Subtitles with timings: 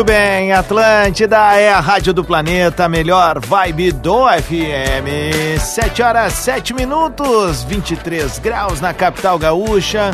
[0.00, 5.60] Muito bem, Atlântida é a rádio do planeta, melhor vibe do FM.
[5.60, 10.10] 7 horas 7 minutos, 23 graus na capital gaúcha.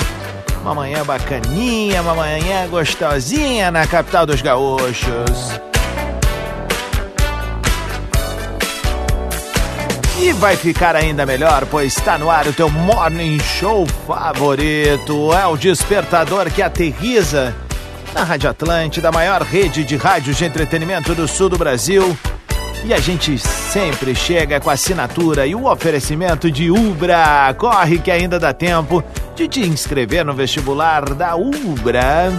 [0.61, 5.53] Uma manhã bacaninha, uma manhã gostosinha na capital dos gaúchos.
[10.19, 15.33] E vai ficar ainda melhor, pois está no ar o teu morning show favorito.
[15.33, 17.55] É o despertador que aterriza
[18.17, 22.17] na Rádio Atlântida, a maior rede de rádios de entretenimento do sul do Brasil.
[22.83, 27.55] E a gente sempre chega com a assinatura e o oferecimento de Ubra.
[27.59, 32.33] Corre que ainda dá tempo de te inscrever no vestibular da Ubra.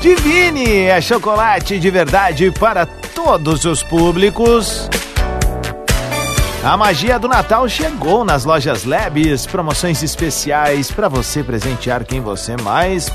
[0.00, 4.88] Divine é chocolate de verdade para todos os públicos.
[6.64, 12.56] A magia do Natal chegou nas lojas Labs, promoções especiais para você presentear quem você
[12.56, 13.08] mais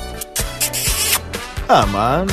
[1.69, 2.25] ama.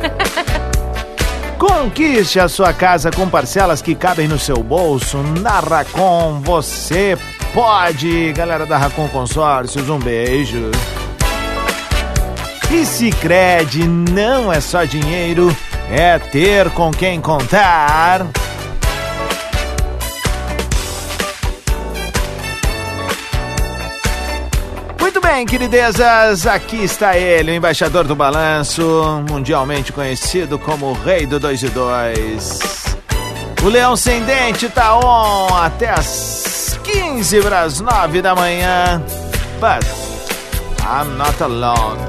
[1.58, 5.18] Conquiste a sua casa com parcelas que cabem no seu bolso.
[5.40, 7.18] Na Racon você
[7.52, 8.32] pode.
[8.32, 10.70] Galera da Racon Consórcios, um beijo.
[12.70, 15.54] E Sicredi não é só dinheiro,
[15.90, 18.24] é ter com quem contar.
[25.32, 31.38] Bem, queridezas, aqui está ele, o embaixador do balanço, mundialmente conhecido como o Rei do
[31.38, 32.58] 2 e 2.
[33.62, 39.00] O Leão Sem Dente tá on até as 15 para as 9 da manhã.
[39.60, 39.86] But
[40.82, 42.00] I'm not alone.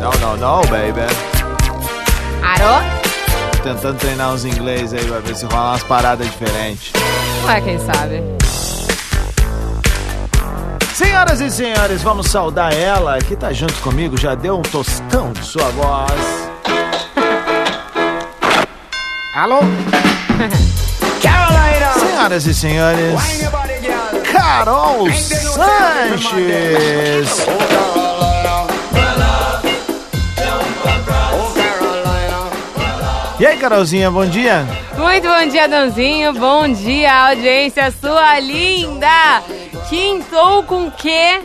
[0.00, 1.02] No, no, no, baby.
[2.42, 2.82] Arô?
[3.62, 6.90] Tentando treinar uns inglês aí pra ver se rola umas paradas diferentes.
[7.46, 8.22] Ué, quem sabe?
[10.94, 15.44] Senhoras e senhores, vamos saudar ela que tá junto comigo, já deu um tostão de
[15.44, 16.12] sua voz.
[19.34, 19.58] Alô?
[21.20, 21.92] Carolina!
[21.98, 23.20] Senhoras e senhores,
[24.30, 26.64] Carol Sanches!
[33.40, 34.64] E aí, Carolzinha, bom dia?
[34.96, 36.32] Muito bom dia, Danzinho.
[36.34, 39.42] Bom dia, audiência sua linda.
[39.98, 41.40] Quintou com quê?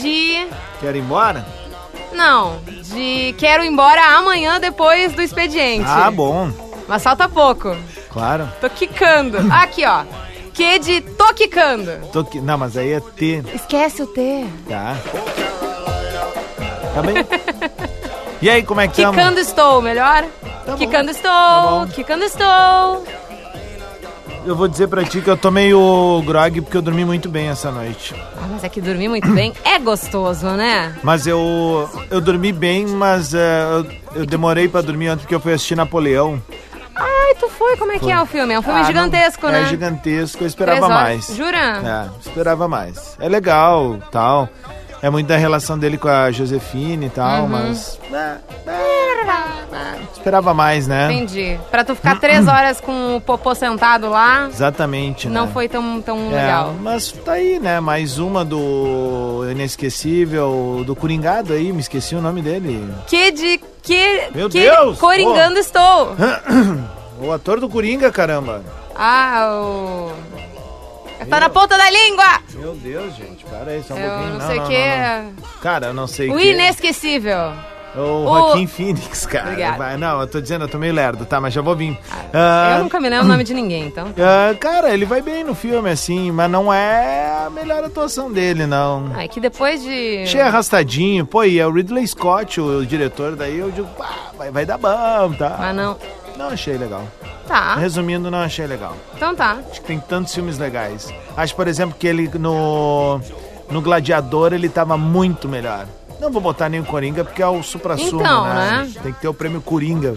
[0.00, 0.48] De.
[0.80, 1.44] Quer ir embora?
[2.14, 5.84] Não, de quero ir embora amanhã depois do expediente.
[5.86, 6.50] Ah, bom,
[6.88, 7.76] Mas falta pouco.
[8.08, 8.50] claro.
[8.58, 9.36] Tô quicando.
[9.52, 10.04] Aqui, ó.
[10.54, 11.90] Que de tô quicando.
[12.10, 14.46] Tô aqui- Não, mas aí é T, Esquece o T.
[14.66, 14.96] tá?
[16.94, 17.16] Tá bem?
[18.40, 19.04] E aí, como é que?
[19.04, 20.24] Quicando estou, melhor?
[20.64, 20.72] Tá.
[20.74, 21.86] Quicando estou, bom.
[21.88, 23.04] quicando estou.
[24.44, 27.48] Eu vou dizer pra ti que eu tô meio grog porque eu dormi muito bem
[27.48, 28.14] essa noite.
[28.36, 30.96] Ah, mas é que dormir muito bem é gostoso, né?
[31.02, 33.86] Mas eu eu dormi bem, mas é, eu,
[34.22, 36.42] eu demorei pra dormir antes porque eu fui assistir Napoleão.
[36.96, 37.76] Ai, tu foi?
[37.76, 38.54] Como é que é o filme?
[38.54, 39.62] É um filme Ah, gigantesco, não- né?
[39.62, 41.26] É gigantesco, eu esperava mais.
[41.34, 42.08] Jura?
[42.14, 43.16] É, esperava mais.
[43.20, 44.48] É legal, tal.
[45.00, 47.48] É muito da relação dele com a Josefine e tal, Uhum.
[47.48, 47.98] mas.
[48.12, 48.36] é,
[48.66, 51.12] é, esperava mais, né?
[51.12, 51.58] Entendi.
[51.70, 55.52] Pra tu ficar três horas com o popô sentado lá, Exatamente, não né?
[55.52, 56.74] foi tão, tão É, legal.
[56.80, 57.78] mas tá aí, né?
[57.80, 62.86] Mais uma do Inesquecível, do Coringado aí, me esqueci o nome dele.
[63.06, 63.60] Que de...
[63.82, 64.98] Que, Meu que Deus!
[64.98, 66.16] Coringando estou.
[67.20, 68.62] O ator do Coringa, caramba.
[68.94, 70.12] Ah, o...
[71.28, 72.24] Tá na ponta da língua!
[72.54, 74.38] Meu Deus, gente, para aí só um Eu pouquinho.
[74.38, 75.58] não sei o que...
[75.60, 77.52] Cara, eu não sei O que- inesquecível.
[77.96, 79.48] O O- Joaquim Phoenix, cara.
[79.48, 79.78] Obrigada.
[79.78, 81.40] Vai- Não, eu tô dizendo, eu tô meio lerdo, tá?
[81.40, 81.98] Mas já vou vir.
[82.32, 84.12] Ah, Eu nunca me lembro o nome de ninguém, então.
[84.18, 88.66] ah, cara, ele vai bem no filme, assim, mas não é a melhor atuação dele,
[88.66, 89.10] não.
[89.16, 90.20] Ah, é que depois de.
[90.22, 91.26] Achei arrastadinho.
[91.26, 94.66] Pô, e é o Ridley Scott, o, o diretor, daí eu digo, pá, vai, vai
[94.66, 95.56] dar bom, tá?
[95.58, 95.96] Ah, não.
[96.38, 97.02] Não achei legal.
[97.46, 98.94] Tá, Resumindo, não achei legal.
[99.16, 99.58] então tá.
[99.70, 101.12] Acho que tem tantos filmes legais.
[101.36, 103.20] Acho, por exemplo, que ele no,
[103.70, 105.86] no Gladiador ele tava muito melhor.
[106.20, 108.82] Não vou botar nem o Coringa porque é o supra-sumo, Então, né?
[108.94, 109.00] né?
[109.02, 110.14] Tem que ter o prêmio Coringa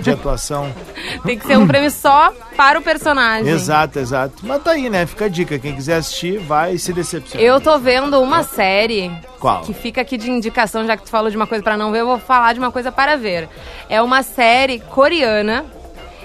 [0.00, 0.72] de atuação.
[1.24, 3.52] Tem que ser um prêmio só para o personagem.
[3.52, 4.34] exato, exato.
[4.42, 5.06] Mas tá aí, né?
[5.06, 5.58] Fica a dica.
[5.58, 7.44] Quem quiser assistir, vai se decepciona.
[7.44, 9.62] Eu tô vendo uma série Qual?
[9.62, 12.00] que fica aqui de indicação, já que tu falou de uma coisa pra não ver,
[12.00, 13.48] eu vou falar de uma coisa para ver.
[13.88, 15.64] É uma série coreana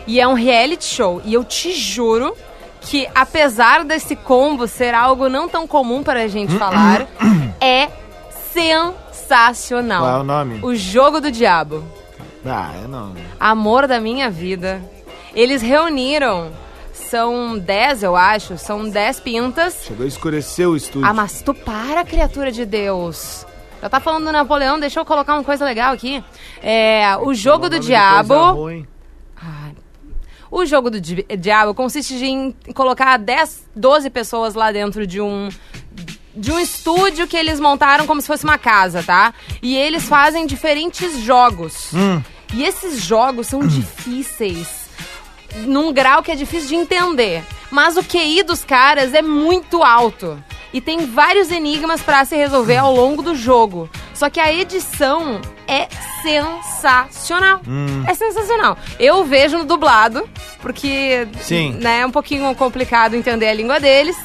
[0.05, 1.21] e é um reality show.
[1.25, 2.35] E eu te juro
[2.81, 7.07] que, apesar desse combo ser algo não tão comum para a gente falar,
[7.59, 7.89] é
[8.53, 10.01] sensacional.
[10.01, 10.59] Qual é o nome?
[10.63, 11.83] O Jogo do Diabo.
[12.45, 13.13] Ah, eu não.
[13.39, 14.81] Amor da minha vida.
[15.33, 16.51] Eles reuniram,
[16.93, 19.83] são 10, eu acho, são 10 pintas.
[19.85, 21.07] Chegou a escurecer o estúdio.
[21.07, 23.45] Ah, mas tu para, criatura de Deus.
[23.81, 26.23] Já tá falando do Napoleão, deixa eu colocar uma coisa legal aqui.
[26.63, 28.33] É, o jogo do diabo.
[28.53, 28.87] ruim.
[30.49, 35.49] O jogo do di- diabo consiste em colocar 10, 12 pessoas lá dentro de um
[36.37, 39.33] de um estúdio que eles montaram como se fosse uma casa, tá?
[39.61, 41.91] E eles fazem diferentes jogos.
[42.53, 44.87] E esses jogos são difíceis
[45.65, 47.43] num grau que é difícil de entender.
[47.71, 50.41] Mas o QI dos caras é muito alto.
[50.73, 53.89] E tem vários enigmas pra se resolver ao longo do jogo.
[54.13, 55.87] Só que a edição é
[56.21, 57.61] sensacional.
[58.07, 58.77] É sensacional.
[58.99, 60.29] Eu vejo no dublado,
[60.61, 61.73] porque Sim.
[61.73, 64.17] né, é um pouquinho complicado entender a língua deles.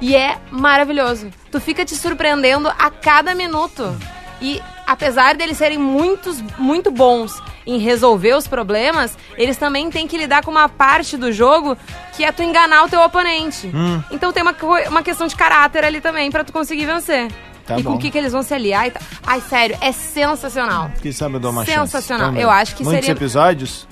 [0.00, 1.28] E é maravilhoso.
[1.50, 3.96] Tu fica te surpreendendo a cada minuto.
[4.40, 10.16] E apesar deles serem muitos, muito bons em resolver os problemas, eles também têm que
[10.16, 11.76] lidar com uma parte do jogo
[12.16, 13.70] que é tu enganar o teu oponente.
[14.10, 14.54] Então tem uma,
[14.88, 17.30] uma questão de caráter ali também pra tu conseguir vencer.
[17.66, 17.96] Tá e com bom.
[17.96, 19.02] o que, que eles vão se aliar e tal.
[19.26, 20.90] Ai, sério, é sensacional.
[21.02, 21.66] Quem sabe eu dou uma.
[21.66, 22.34] Sensacional.
[22.34, 23.86] Eu acho que Muitos seria- episódios?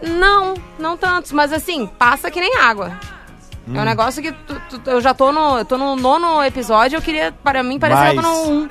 [0.00, 2.92] Não, não tantos, mas assim, passa que nem água.
[3.70, 3.76] Hum.
[3.76, 6.96] É um negócio que tu- tu- eu já tô no, eu tô no nono episódio,
[6.96, 8.68] eu queria, para mim, parecer que eu tô no um.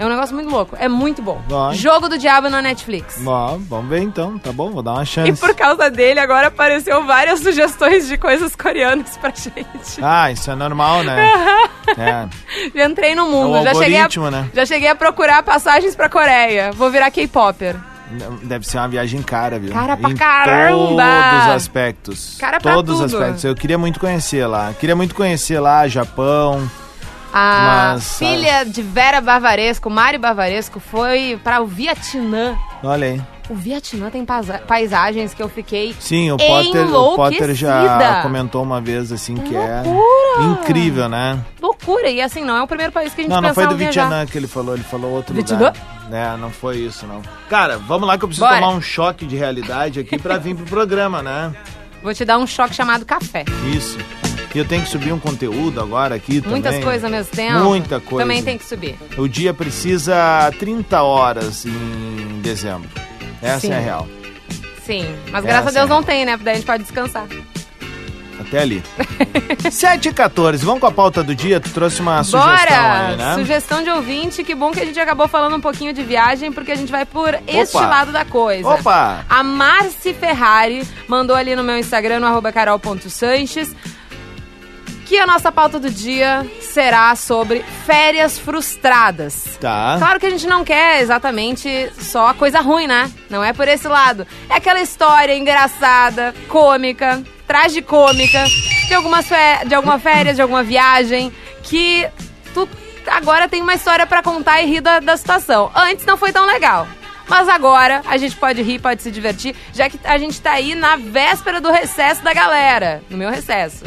[0.00, 1.42] É um negócio muito louco, é muito bom.
[1.48, 1.74] Vai.
[1.74, 3.20] Jogo do Diabo na Netflix.
[3.26, 4.70] Ó, vamos ver então, tá bom?
[4.70, 5.28] Vou dar uma chance.
[5.28, 9.98] E por causa dele, agora apareceu várias sugestões de coisas coreanas pra gente.
[10.00, 11.32] Ah, isso é normal, né?
[11.98, 12.28] é.
[12.78, 14.50] Já entrei no mundo, É já, cheguei a, né?
[14.54, 16.70] já cheguei a procurar passagens pra Coreia.
[16.70, 17.74] Vou virar K-Popper.
[18.42, 19.72] Deve ser uma viagem cara, viu?
[19.72, 21.02] Cara pra em caramba!
[21.30, 22.36] todos os aspectos.
[22.38, 23.44] Cara pra todos os aspectos.
[23.44, 24.72] Eu queria muito conhecer lá.
[24.78, 26.70] Queria muito conhecer lá, Japão.
[27.32, 32.56] A Mas, filha de Vera Bavaresco, Mari Bavaresco, foi para o Vietnã.
[32.82, 33.22] Olha aí.
[33.48, 38.62] O Vietnã tem paisa- paisagens que eu fiquei Sim, o Potter, o Potter já comentou
[38.62, 40.60] uma vez assim que é Loucura!
[40.60, 41.38] incrível, né?
[41.60, 42.10] loucura.
[42.10, 43.76] E assim, não é o primeiro país que a gente Não, não foi do.
[43.76, 45.56] Vietnã que ele falou, ele falou outro Vietnã?
[45.56, 45.74] lugar.
[46.12, 47.22] É, não foi isso, não.
[47.48, 48.60] Cara, vamos lá que eu preciso Bora.
[48.60, 51.54] tomar um choque de realidade aqui pra vir pro programa, né?
[52.02, 53.44] Vou te dar um choque chamado café.
[53.74, 53.98] Isso.
[54.54, 56.82] E eu tenho que subir um conteúdo agora aqui Muitas também.
[56.82, 57.58] coisas ao mesmo tempo.
[57.60, 58.24] Muita coisa.
[58.24, 58.96] Também tem que subir.
[59.16, 62.88] O dia precisa 30 horas em dezembro.
[63.42, 63.72] Essa Sim.
[63.72, 64.08] é a real.
[64.84, 65.06] Sim.
[65.30, 65.94] Mas É, graças a Deus sim.
[65.94, 66.36] não tem, né?
[66.40, 67.26] Daí a gente pode descansar.
[68.40, 68.82] Até ali.
[69.70, 70.64] 7 e 14.
[70.64, 71.58] Vamos com a pauta do dia?
[71.60, 73.08] Tu trouxe uma sugestão Bora!
[73.08, 73.34] aí, né?
[73.34, 74.44] Sugestão de ouvinte.
[74.44, 77.04] Que bom que a gente acabou falando um pouquinho de viagem, porque a gente vai
[77.04, 78.68] por este lado da coisa.
[78.68, 79.24] Opa!
[79.28, 83.74] A Marci Ferrari mandou ali no meu Instagram, no arroba carol.sanches,
[85.08, 89.56] que a nossa pauta do dia será sobre férias frustradas.
[89.58, 89.96] Tá.
[89.98, 93.10] Claro que a gente não quer exatamente só coisa ruim, né?
[93.30, 94.26] Não é por esse lado.
[94.50, 98.44] É aquela história engraçada, cômica, tragicômica,
[98.86, 99.24] de, algumas
[99.66, 102.06] de alguma férias, de alguma viagem, que
[102.52, 102.68] tu
[103.06, 105.70] agora tem uma história pra contar e rir da, da situação.
[105.74, 106.86] Antes não foi tão legal.
[107.26, 110.74] Mas agora a gente pode rir, pode se divertir, já que a gente tá aí
[110.74, 113.02] na véspera do recesso da galera.
[113.08, 113.84] No meu recesso.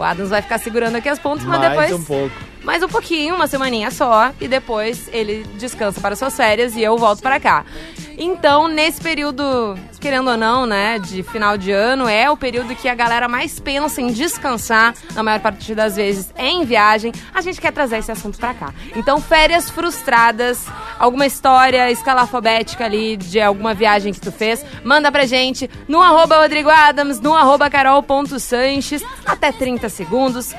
[0.00, 2.34] O Adams vai ficar segurando aqui as pontas, mas Mais depois um pouco.
[2.62, 6.96] Mais um pouquinho, uma semaninha só, e depois ele descansa para suas férias e eu
[6.98, 7.64] volto para cá.
[8.22, 12.86] Então, nesse período, querendo ou não, né, de final de ano, é o período que
[12.86, 17.12] a galera mais pensa em descansar, na maior parte das vezes em viagem.
[17.32, 18.74] A gente quer trazer esse assunto para cá.
[18.94, 20.66] Então, férias frustradas,
[20.98, 26.42] alguma história escalafobética ali de alguma viagem que tu fez, manda pra gente no arroba
[26.42, 30.54] Rodrigo Adams, no arroba carol.sanches, até 30 segundos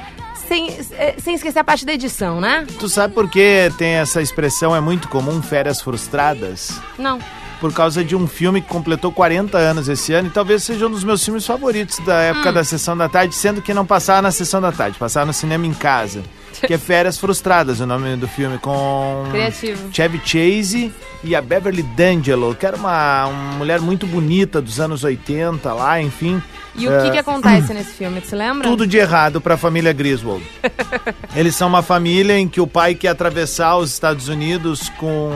[0.51, 0.67] sem,
[0.97, 2.67] eh, sem esquecer a parte da edição, né?
[2.77, 6.77] Tu sabe por que tem essa expressão, é muito comum, férias frustradas?
[6.97, 7.19] Não.
[7.61, 10.91] Por causa de um filme que completou 40 anos esse ano e talvez seja um
[10.91, 12.53] dos meus filmes favoritos da época Hum.
[12.53, 15.65] da Sessão da Tarde, sendo que não passava na Sessão da Tarde, passava no cinema
[15.65, 16.21] em casa.
[16.67, 19.89] Que é Férias Frustradas, o nome do filme, com Criativo.
[19.91, 25.03] Chevy Chase e a Beverly D'Angelo, que era uma, uma mulher muito bonita dos anos
[25.03, 26.41] 80 lá, enfim.
[26.75, 28.21] E o É, que, que acontece nesse filme?
[28.21, 28.67] Se lembra?
[28.67, 30.43] tudo de errado para a família Griswold.
[31.35, 35.31] Eles são uma família em que o pai quer atravessar os Estados Unidos com,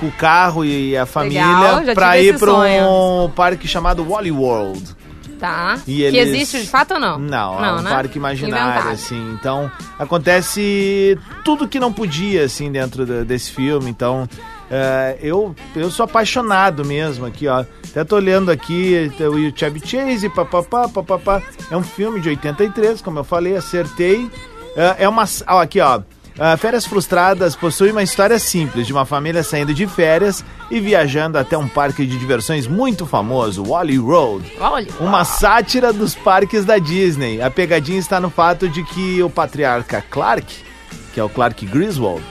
[0.00, 4.96] com o carro e a família para ir para um parque chamado Wally World.
[5.38, 5.78] Tá.
[5.86, 7.18] E Que eles- existe de fato ou não?
[7.18, 7.90] Não, é um né?
[7.90, 8.92] parque imaginário, Inventado.
[8.92, 9.32] assim.
[9.38, 13.88] Então, acontece tudo que não podia, assim, dentro desse filme.
[13.90, 14.28] Então,
[14.70, 17.64] é, eu, eu sou apaixonado mesmo aqui, ó.
[17.90, 21.42] Até tô olhando aqui tem o Chevy Chase, papapá, papapá.
[21.70, 24.30] É um filme de 83, como eu falei, acertei.
[24.76, 25.24] É, é uma...
[25.46, 26.02] Ó, aqui, ó.
[26.38, 31.36] Ah, Férias Frustradas possui uma história simples de uma família saindo de férias e viajando
[31.36, 34.52] até um parque de diversões muito famoso, Wally Road.
[34.60, 34.86] Olha.
[35.00, 37.42] Uma sátira dos parques da Disney.
[37.42, 40.46] A pegadinha está no fato de que o patriarca Clark,
[41.12, 42.22] que é o Clark Griswold,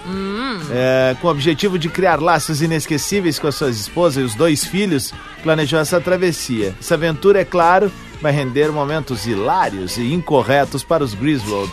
[0.72, 4.64] é, com o objetivo de criar laços inesquecíveis com as suas esposas e os dois
[4.64, 6.74] filhos, planejou essa travessia.
[6.80, 11.70] Essa aventura, é claro, vai render momentos hilários e incorretos para os Griswold.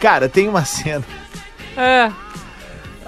[0.00, 1.04] Cara, tem uma cena.
[1.78, 2.12] É.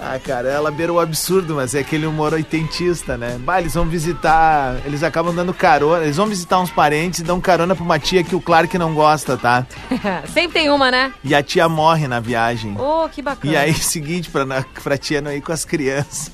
[0.03, 3.37] Ah, cara, ela beira o absurdo, mas é aquele humor oitentista, né?
[3.43, 4.77] Bah, eles vão visitar.
[4.83, 6.03] Eles acabam dando carona.
[6.03, 8.95] Eles vão visitar uns parentes e dão carona pra uma tia que o Clark não
[8.95, 9.63] gosta, tá?
[10.33, 11.13] Sempre tem uma, né?
[11.23, 12.75] E a tia morre na viagem.
[12.79, 13.53] Oh, que bacana.
[13.53, 16.31] E aí, seguinte, pra, na- pra tia não ir com as crianças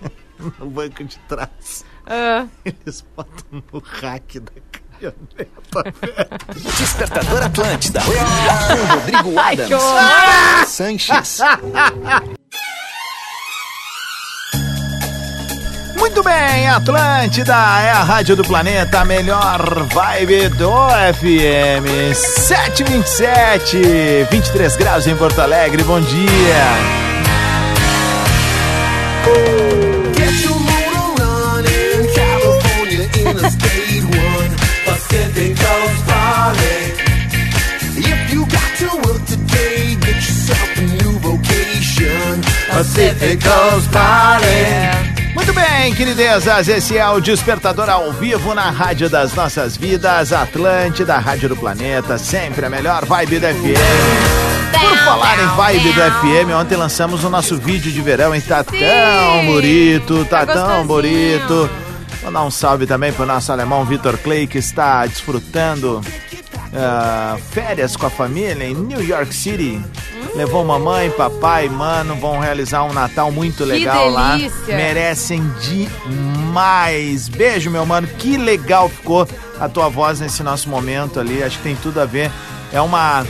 [0.58, 1.86] no banco de trás.
[2.06, 2.46] Ah.
[2.66, 4.85] Eles botam no rack da caminhoneta.
[6.78, 8.00] Despertador Atlântida.
[8.04, 10.68] Com Rodrigo Adams.
[10.68, 11.38] Sanches.
[15.98, 20.70] Muito bem, Atlântida é a rádio do planeta, a melhor vibe do
[21.14, 22.14] FM.
[22.14, 27.15] 727, 23 graus em Porto Alegre, bom dia.
[42.96, 45.34] Pacific Coast Party.
[45.34, 51.18] Muito bem, queridezas, esse é o Despertador ao vivo na Rádio das Nossas Vidas, Atlântida,
[51.18, 54.80] Rádio do Planeta, sempre a melhor vibe do FM.
[54.80, 58.64] Por falar em vibe do FM, ontem lançamos o nosso vídeo de verão e tá
[58.64, 61.68] tão bonito, tá Tá tão bonito.
[62.22, 66.00] Vou dar um salve também pro nosso alemão Vitor Clay, que está desfrutando
[66.74, 69.82] ah, férias com a família em New York City.
[70.36, 74.36] Levou mamãe, papai, mano, vão realizar um Natal muito legal lá.
[74.68, 77.28] Merecem demais.
[77.28, 78.06] Beijo, meu mano.
[78.06, 79.26] Que legal ficou
[79.58, 81.42] a tua voz nesse nosso momento ali.
[81.42, 82.30] Acho que tem tudo a ver.
[82.70, 83.24] É uma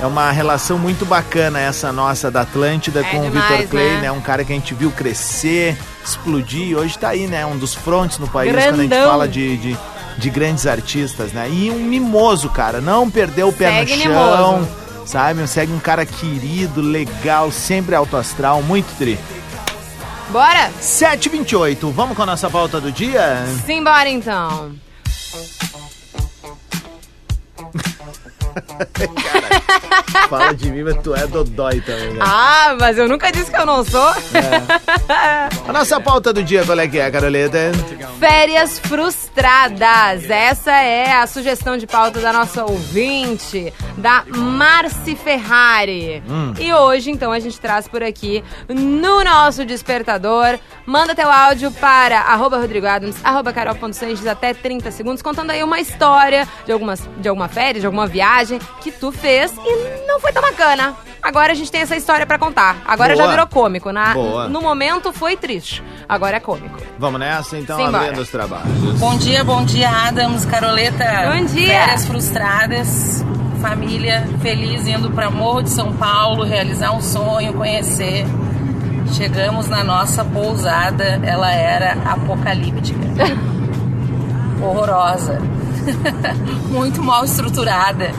[0.00, 3.90] é uma relação muito bacana essa nossa da Atlântida É com o demais, Vitor Clay,
[3.96, 4.00] né?
[4.02, 4.12] né?
[4.12, 6.76] Um cara que a gente viu crescer, explodir.
[6.78, 7.44] Hoje tá aí, né?
[7.44, 9.10] Um dos frontes no país quando a gente Grandão.
[9.10, 9.76] fala de, de,
[10.16, 11.48] de grandes artistas, né?
[11.50, 12.80] E um mimoso, cara.
[12.80, 14.52] Não perdeu o pé Segue no chão.
[14.58, 14.85] mimoso.
[15.06, 15.46] Sabe?
[15.46, 19.18] Segue um cara querido, legal, sempre alto astral, muito tri.
[20.30, 20.70] Bora?
[20.80, 23.46] 7h28, vamos com a nossa pauta do dia?
[23.64, 24.72] Simbora então.
[30.28, 32.20] Fala de mim, mas tu é dodói também, né?
[32.20, 34.12] Ah, mas eu nunca disse que eu não sou.
[35.66, 37.58] A nossa pauta do dia, qual é que é, Caroleta?
[38.18, 40.28] Férias frustradas.
[40.28, 46.22] Essa é a sugestão de pauta da nossa ouvinte, da Marci Ferrari.
[46.58, 50.58] E hoje, então, a gente traz por aqui no nosso despertador.
[50.84, 55.80] Manda teu áudio para arroba Rodrigo Adams, arroba Carol.Sanches, até 30 segundos, contando aí uma
[55.80, 60.32] história de, algumas, de alguma férias, de alguma viagem que tu fez e não foi
[60.32, 60.94] tão bacana.
[61.22, 62.76] Agora a gente tem essa história pra contar.
[62.86, 63.24] Agora Boa.
[63.24, 63.90] já virou cômico.
[63.90, 64.48] Na, Boa.
[64.48, 65.82] No momento foi triste.
[66.08, 66.78] Agora é cômico.
[66.98, 68.04] Vamos nessa, então, Simbora.
[68.04, 68.98] abrindo os trabalhos.
[68.98, 71.04] Bom dia, bom dia, Adams, Caroleta.
[71.32, 71.66] Bom dia.
[71.66, 73.24] Férias frustradas,
[73.60, 78.24] família feliz indo para Morro de São Paulo, realizar um sonho, conhecer.
[79.12, 83.00] Chegamos na nossa pousada, ela era apocalíptica.
[84.62, 85.40] Horrorosa.
[86.70, 88.10] Muito mal estruturada.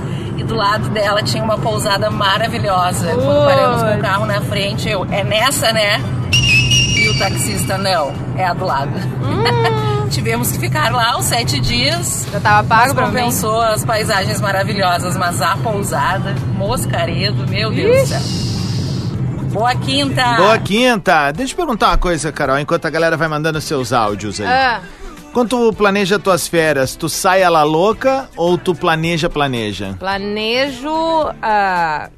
[0.48, 3.14] Do lado dela tinha uma pousada maravilhosa.
[3.14, 6.02] Quando paramos com o carro na frente, eu, é nessa, né?
[6.32, 8.92] E o taxista, não, é a do lado.
[10.10, 12.28] tivemos que ficar lá os sete dias.
[12.32, 13.14] Já tava pago pra mim.
[13.14, 18.48] compensou as paisagens maravilhosas, mas a pousada, Moscaredo, meu Deus do céu.
[19.52, 20.24] Boa quinta!
[20.36, 21.32] Boa quinta.
[21.32, 24.48] Deixa eu perguntar uma coisa, Carol, enquanto a galera vai mandando seus áudios aí.
[24.48, 24.82] Ah,
[25.34, 29.96] Quando tu planeja tuas férias, tu sai a la louca ou tu planeja, planeja?
[30.00, 30.92] planejo
[31.42, 32.10] ah,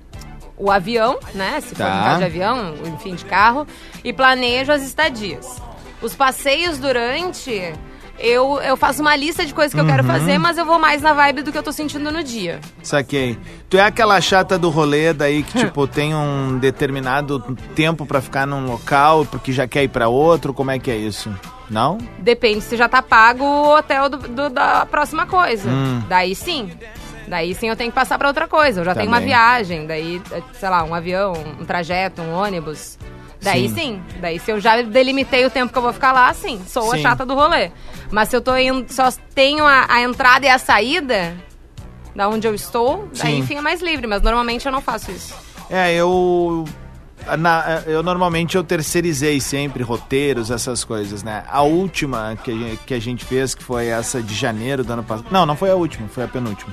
[0.57, 1.59] o avião, né?
[1.59, 1.95] Se for Tá.
[1.95, 3.67] no caso de avião, enfim, de carro.
[4.03, 5.61] E planejo as estadias.
[6.01, 7.73] Os passeios durante.
[8.21, 10.09] Eu, eu faço uma lista de coisas que eu quero Uhum.
[10.09, 12.59] fazer, mas eu vou mais na vibe do que eu tô sentindo no dia.
[12.83, 13.37] Saquei.
[13.69, 17.39] Tu é aquela chata do rolê daí que, tipo, tem um determinado
[17.75, 20.53] tempo pra ficar num local porque já quer ir pra outro?
[20.53, 21.29] Como é que é isso?
[21.69, 21.97] Não?
[22.19, 25.69] Depende se já tá pago o hotel do, do- da próxima coisa.
[25.69, 26.01] Hum.
[26.09, 26.71] Daí sim.
[27.27, 28.81] Daí sim eu tenho que passar pra outra coisa.
[28.81, 29.27] Eu já tenho uma Também.
[29.29, 32.97] viagem, daí, eh, sei lá, um avião, um trajeto, um ônibus.
[33.41, 33.75] Daí Sim.
[33.75, 34.03] sim.
[34.19, 36.59] Daí se eu já delimitei o tempo que eu vou ficar lá, sim.
[36.67, 37.03] Sou a Sim.
[37.03, 37.71] chata do rolê.
[38.11, 41.33] Mas se eu tô indo, só tenho a, a entrada e a saída
[42.15, 43.43] da onde eu estou, daí Sim.
[43.47, 44.07] fica mais livre.
[44.07, 45.33] Mas normalmente eu não faço isso.
[45.69, 46.65] É, eu.
[47.37, 51.43] Na- eu normalmente eu terceirizei sempre roteiros, essas coisas, né?
[51.49, 54.93] A última que a, gente, que a gente fez, que foi essa de janeiro do
[54.93, 55.27] ano passado.
[55.31, 56.71] Não, não foi a última, foi a penúltima.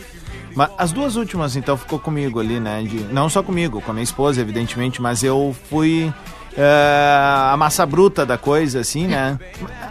[0.54, 2.82] Mas as duas últimas, então, ficou comigo ali, né?
[2.82, 6.12] De, não só comigo, com a minha esposa, evidentemente, mas eu fui
[6.56, 9.38] é, a massa bruta da coisa, assim, né?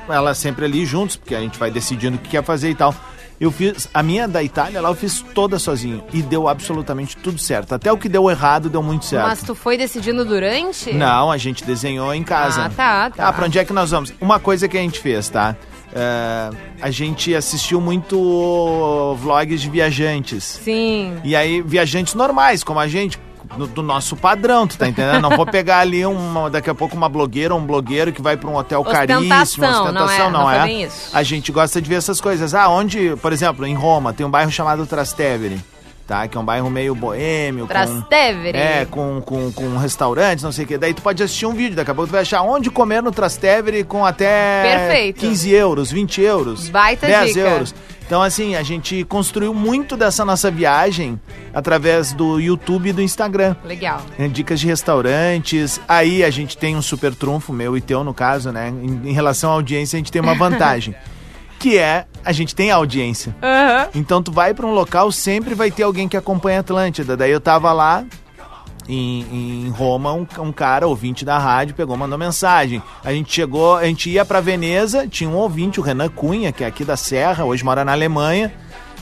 [0.10, 2.95] Ela sempre ali juntos, porque a gente vai decidindo o que quer fazer e tal.
[3.39, 7.37] Eu fiz, a minha da Itália lá eu fiz toda sozinho e deu absolutamente tudo
[7.37, 7.75] certo.
[7.75, 9.27] Até o que deu errado deu muito certo.
[9.27, 10.93] Mas tu foi decidindo durante?
[10.93, 12.65] Não, a gente desenhou em casa.
[12.65, 13.27] Ah, tá, tá.
[13.27, 14.13] Ah, pra onde é que nós vamos?
[14.21, 15.55] Uma coisa que a gente fez, tá?
[15.93, 16.49] É,
[16.81, 20.43] a gente assistiu muito vlogs de viajantes.
[20.43, 21.17] Sim.
[21.23, 23.19] E aí, viajantes normais, como a gente,
[23.57, 25.21] do, do nosso padrão, tu tá entendendo?
[25.21, 28.37] Não vou pegar ali uma, daqui a pouco uma blogueira ou um blogueiro que vai
[28.37, 30.63] pra um hotel Ostentação, caríssimo, não ostentação, é, não, não foi é?
[30.63, 31.09] bem isso.
[31.13, 32.53] A gente gosta de ver essas coisas.
[32.53, 35.59] Ah, onde, por exemplo, em Roma, tem um bairro chamado Trastevere,
[36.07, 36.27] tá?
[36.27, 37.62] Que é um bairro meio boêmio.
[37.65, 38.57] com- Trastevere.
[38.57, 40.77] é, com, com, com restaurantes, não sei o que.
[40.77, 43.12] Daí tu pode assistir um vídeo, daqui a pouco tu vai achar onde comer no
[43.12, 45.19] Trastevere com até Perfeito.
[45.19, 47.39] 15 euros, 20 euros, Baita 10 dica.
[47.39, 47.75] euros.
[48.05, 51.19] Então, assim, a gente construiu muito dessa nossa viagem
[51.51, 53.55] através do YouTube e do Instagram.
[53.65, 54.00] Legal.
[54.15, 55.81] né, Dicas de restaurantes.
[55.88, 58.69] Aí a gente tem um super trunfo, meu e teu, no caso, né?
[58.69, 60.94] Em, em relação à audiência, a gente tem uma vantagem.
[61.59, 63.35] Que é, a gente tem audiência.
[63.41, 63.89] Aham.
[63.96, 67.15] Então tu vai pra um local, sempre vai ter alguém que acompanha a Atlântida.
[67.18, 68.05] Daí eu tava lá
[68.87, 72.81] em, em Roma, um, um cara, ouvinte da rádio, pegou, mandou mensagem.
[73.03, 76.63] A gente chegou, a gente ia pra Veneza, tinha um ouvinte, o Renan Cunha, que
[76.63, 78.53] é aqui da Serra, hoje mora na Alemanha,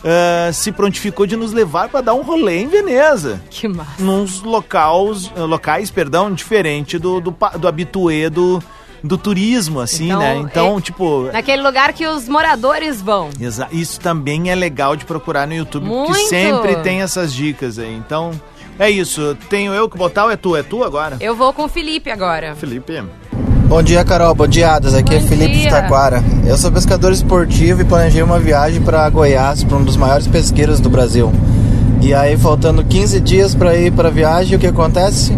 [0.04, 3.42] ah, se prontificou de nos levar pra dar um rolê em Veneza.
[3.50, 4.04] Que massa.
[4.04, 8.62] Nos locais, locais, perdão, diferente do, do, do habituê do,
[9.04, 10.38] do turismo, assim, Então, né?
[10.38, 13.30] Então, é- tipo, Naquele lugar que os moradores vão.
[13.72, 16.30] Isso também é legal de procurar no YouTube, porque Muito!
[16.30, 17.94] sempre tem essas dicas aí.
[17.94, 18.32] Então,
[18.80, 19.38] é isso.
[19.50, 20.56] Tenho eu que botar ou é tu?
[20.56, 21.18] É tu agora?
[21.20, 22.56] Eu vou com o Felipe agora.
[22.56, 23.04] Felipe.
[23.68, 24.34] Bom dia, Carol.
[24.36, 24.94] Bom dia, Adas.
[24.94, 25.70] Aqui Bom é Felipe dia.
[25.70, 26.24] Taquara.
[26.46, 30.80] Eu sou pescador esportivo e planejei uma viagem para Goiás, para um dos maiores pesqueiros
[30.80, 31.32] do Brasil.
[32.02, 35.32] E aí, faltando 15 dias para ir para a viagem, o que acontece?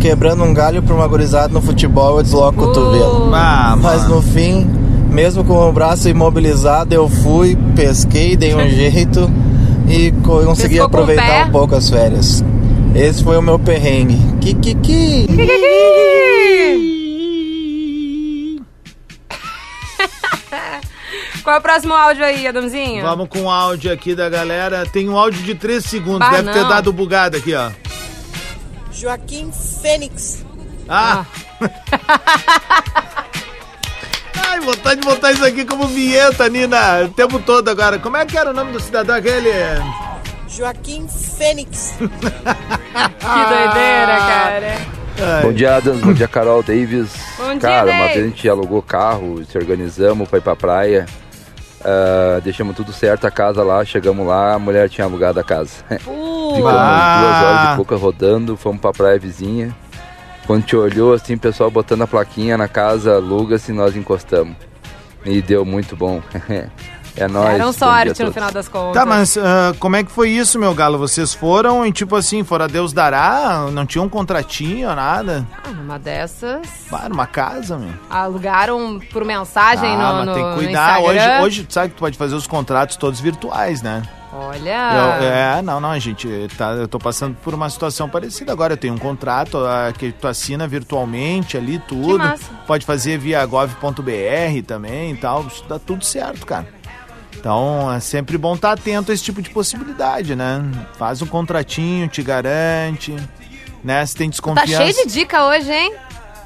[0.00, 3.30] Quebrando um galho para uma gurizada no futebol, eu desloco o cotovelo.
[3.34, 4.16] Ah, Mas mano.
[4.16, 4.64] no fim,
[5.10, 9.30] mesmo com o braço imobilizado, eu fui, pesquei, dei um jeito
[9.88, 12.42] e co- consegui Pescou aproveitar um pouco as férias.
[12.94, 14.16] Esse foi o meu perrengue.
[14.40, 15.26] Kikiki!
[21.42, 23.02] Qual é o próximo áudio aí, Adamzinho?
[23.02, 24.84] Vamos com o áudio aqui da galera.
[24.86, 26.18] Tem um áudio de 3 segundos.
[26.20, 26.68] Bah, Deve ter não.
[26.68, 27.70] dado bugada aqui, ó.
[29.00, 30.44] Joaquim Fênix.
[30.86, 31.24] Ah!
[34.46, 37.98] Ai, vontade de botar isso aqui como vinheta, Nina, o tempo todo agora.
[37.98, 39.48] Como é que era o nome do cidadão aquele?
[40.48, 41.94] Joaquim Fênix.
[42.00, 44.76] Que doideira, cara.
[45.18, 46.00] Ai, Bom dia, Adams.
[46.00, 47.10] Bom dia, Carol Davis.
[47.38, 48.14] Bom dia, Cara, uma Davis.
[48.14, 51.06] vez a gente alugou carro, se organizamos pra ir pra praia.
[51.84, 55.84] Ah, deixamos tudo certo a casa lá, chegamos lá, a mulher tinha alugado a casa.
[56.50, 59.72] Uh, Ficamos duas horas e pouca rodando, fomos pra praia vizinha.
[60.48, 64.56] Quando a gente olhou, assim, o pessoal botando a plaquinha na casa, aluga-se, nós encostamos.
[65.24, 66.20] E deu muito bom.
[67.16, 67.48] é nóis.
[67.50, 68.94] deram bom dia a sorte no final das contas.
[68.94, 70.98] Tá, mas ah, como é que foi isso, meu galo?
[70.98, 73.66] Vocês foram e tipo assim, foram a Deus dará?
[73.72, 75.46] Não tinha um contratinho, nada?
[75.64, 77.90] Ah, numa dessas, Ah, numa casa, meu.
[78.08, 81.00] alugaram por mensagem ah, no, tem que cuidar.
[81.00, 84.02] Hoje, hoje, tu sabe que tu pode fazer os contratos todos virtuais, né?
[84.32, 85.18] Olha.
[85.20, 88.74] Eu- é, não, não, gente, tá, eu tô passando por uma situação parecida agora.
[88.74, 92.18] Eu tenho um contrato ah, que tu assina virtualmente ali, tudo.
[92.18, 92.44] massa.
[92.66, 95.44] Pode fazer via gov.br também e tal.
[95.48, 96.66] Isso dá tudo certo, cara.
[97.38, 100.62] Então é sempre bom estar atento a esse tipo de possibilidade, né?
[100.98, 103.16] Faz um contratinho, te garante,
[103.82, 104.04] né?
[104.04, 104.76] Se tem Tá desconfiança.
[104.92, 105.94] cheio de dica hoje, hein?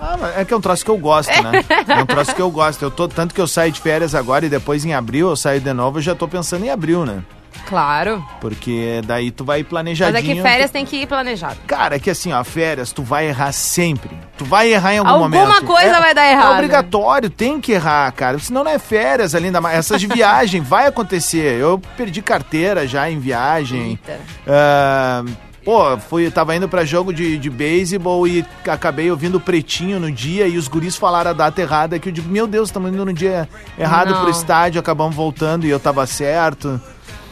[0.00, 1.64] Ah, é que é um troço que eu gosto, né?
[1.88, 2.82] É um troço que eu gosto.
[2.82, 5.60] Eu tô, tanto que eu saio de férias agora e depois em abril eu saio
[5.60, 7.22] de novo, eu já tô pensando em abril, né?
[7.68, 8.24] Claro.
[8.40, 10.18] Porque daí tu vai Mas planejadinho.
[10.32, 11.56] é que férias tem que ir planejado.
[11.66, 14.10] Cara, é que assim, ó, férias, tu vai errar sempre.
[14.36, 15.64] Tu vai errar em algum Alguma momento.
[15.64, 16.52] coisa É- vai dar errado.
[16.52, 18.38] É obrigatório, tem que errar, cara.
[18.38, 19.78] Senão não é férias ainda mais.
[19.78, 21.58] Essas de viagem vai acontecer.
[21.60, 23.90] Eu perdi carteira já em viagem.
[23.90, 24.18] Eita.
[24.46, 25.24] Ah,
[25.64, 30.10] pô, fui, tava indo pra jogo de, de beisebol e acabei ouvindo o pretinho no
[30.12, 33.04] dia e os guris falaram a data errada que eu digo, meu Deus, estamos indo
[33.04, 33.48] no dia
[33.78, 34.20] errado Não.
[34.20, 36.78] pro estádio, acabamos voltando e eu tava certo.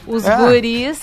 [0.06, 0.36] Os É.
[0.36, 0.98] guris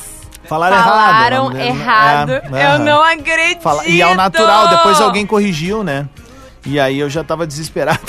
[0.45, 1.53] Falaram, falaram errado.
[1.53, 1.67] né?
[1.67, 2.31] errado.
[2.31, 2.77] É, Eu aham.
[2.79, 3.61] não acredito.
[3.61, 6.07] Fala- E é o natural, depois alguém corrigiu, né?
[6.65, 7.99] E aí eu já tava desesperado.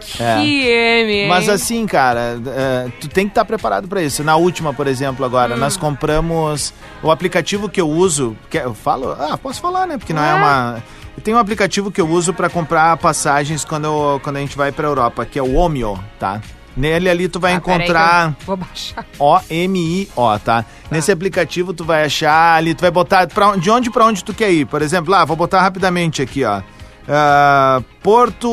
[0.00, 1.02] Que É.
[1.02, 1.28] M, hein?
[1.28, 4.24] Mas assim, cara, é, tu tem que estar preparado pra isso.
[4.24, 5.80] Na última, por exemplo, agora, nós Hum.
[5.80, 8.36] compramos o aplicativo que eu uso.
[8.48, 9.12] Que eu falo?
[9.18, 9.98] Ah, posso falar, né?
[9.98, 10.34] Porque não é, É.
[10.34, 10.82] uma.
[11.22, 14.72] Tem um aplicativo que eu uso pra comprar passagens quando, eu- quando a gente vai
[14.72, 16.40] pra Europa, que é o Omio, tá?
[16.76, 18.36] Nele ali tu vai Ah, encontrar.
[18.46, 19.04] Vou baixar.
[19.18, 20.64] O-M-I-O, tá?
[20.90, 24.32] Nesse aplicativo tu vai achar ali, tu vai botar pra, de onde pra onde tu
[24.32, 24.66] quer ir.
[24.66, 26.62] Por exemplo, lá, vou botar rapidamente aqui, ó.
[27.08, 28.48] Ah, Porto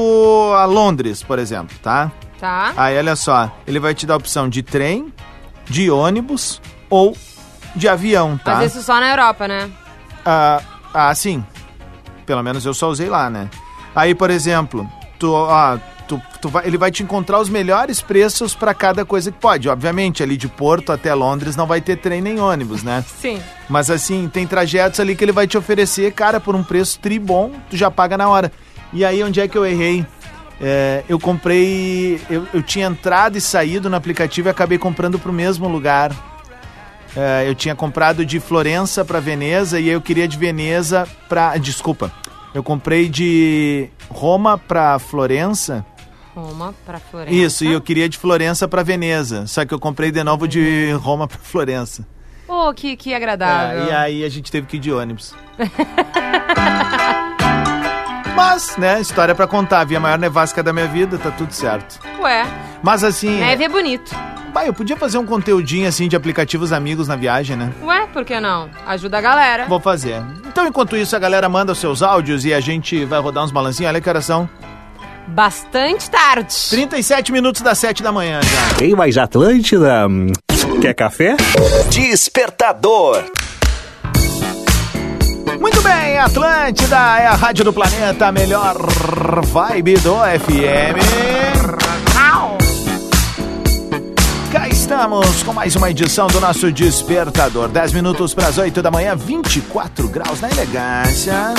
[0.56, 2.12] a Londres, por exemplo, tá?
[2.39, 2.73] Tá?
[2.75, 5.12] Aí olha só, ele vai te dar a opção de trem,
[5.65, 7.15] de ônibus ou
[7.75, 8.56] de avião, tá?
[8.56, 9.69] Mas isso só na Europa, né?
[10.25, 10.62] Ah,
[10.93, 11.43] ah, sim.
[12.25, 13.49] Pelo menos eu só usei lá, né?
[13.95, 15.77] Aí, por exemplo, tu, ó,
[16.43, 19.67] vai, ele vai te encontrar os melhores preços pra cada coisa que pode.
[19.67, 23.04] Obviamente, ali de Porto até Londres não vai ter trem nem ônibus, né?
[23.19, 23.41] Sim.
[23.69, 27.17] Mas assim, tem trajetos ali que ele vai te oferecer, cara, por um preço tri
[27.19, 28.52] bom, tu já paga na hora.
[28.93, 30.06] E aí, onde é que eu errei?
[30.60, 32.19] É, eu comprei.
[32.30, 36.12] Eu, eu tinha entrado e saído no aplicativo e acabei comprando pro mesmo lugar.
[37.15, 41.58] É, eu tinha comprado de Florença pra Veneza e aí eu queria de Veneza pra.
[41.58, 42.12] Desculpa.
[42.54, 45.86] Eu comprei de Roma pra Florença.
[46.41, 47.36] Roma pra Florença.
[47.36, 49.47] Isso, e eu queria de Florença pra Veneza.
[49.47, 52.06] Só que eu comprei de novo de Roma pra Florença.
[52.47, 53.84] Oh, que, que agradável.
[53.84, 55.34] É, e aí a gente teve que ir de ônibus.
[58.36, 59.84] Mas, né, história pra contar.
[59.84, 62.00] Vi a maior nevasca da minha vida, tá tudo certo.
[62.19, 62.45] Ué,
[62.84, 64.15] Mas assim, neve é bonito.
[64.54, 67.73] bah, eu podia fazer um conteúdinho assim de aplicativos amigos na viagem, né?
[67.82, 68.69] Ué, por que não?
[68.86, 69.65] Ajuda a galera.
[69.65, 70.21] Vou fazer.
[70.47, 73.52] Então, enquanto isso, a galera manda os seus áudios e a gente vai rodar uns
[73.52, 73.89] balancinhos.
[73.89, 74.47] Olha que horas são.
[75.28, 76.54] Bastante tarde.
[76.70, 78.76] 37 minutos das 7 da manhã já.
[78.76, 80.08] Tem mais Atlântida?
[80.82, 81.36] Quer café?
[81.90, 83.24] Despertador.
[85.60, 88.76] Muito bem, Atlântida é a rádio do planeta, a melhor
[89.44, 91.98] vibe do FM.
[94.52, 97.68] Cá estamos com mais uma edição do nosso Despertador.
[97.68, 101.54] 10 minutos para as 8 da manhã, 24 graus na elegância.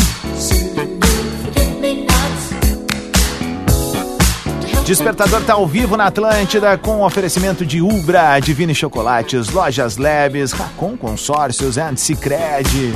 [4.88, 10.96] Despertador tá ao vivo na Atlântida com oferecimento de Ubra, Divine Chocolates, Lojas Leves, Racon
[10.96, 12.94] Consórcios and Cicred.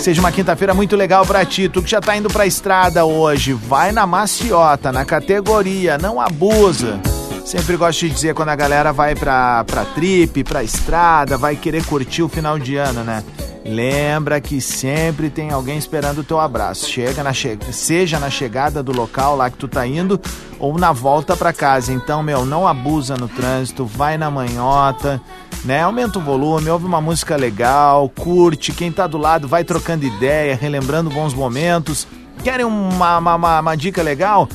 [0.00, 3.52] Seja uma quinta-feira muito legal pra ti, tu que já tá indo pra estrada hoje,
[3.52, 6.98] vai na maciota, na categoria, não abusa.
[7.44, 11.84] Sempre gosto de dizer quando a galera vai pra, pra trip, pra estrada, vai querer
[11.84, 13.22] curtir o final de ano, né?
[13.68, 16.88] Lembra que sempre tem alguém esperando o teu abraço.
[16.88, 17.58] Chega na che...
[17.72, 20.20] Seja na chegada do local lá que tu tá indo
[20.58, 21.92] ou na volta pra casa.
[21.92, 25.20] Então, meu, não abusa no trânsito, vai na manhota,
[25.64, 25.82] né?
[25.82, 28.72] Aumenta o volume, ouve uma música legal, curte.
[28.72, 32.06] Quem tá do lado vai trocando ideia, relembrando bons momentos.
[32.42, 34.48] Querem uma, uma, uma, dica legal?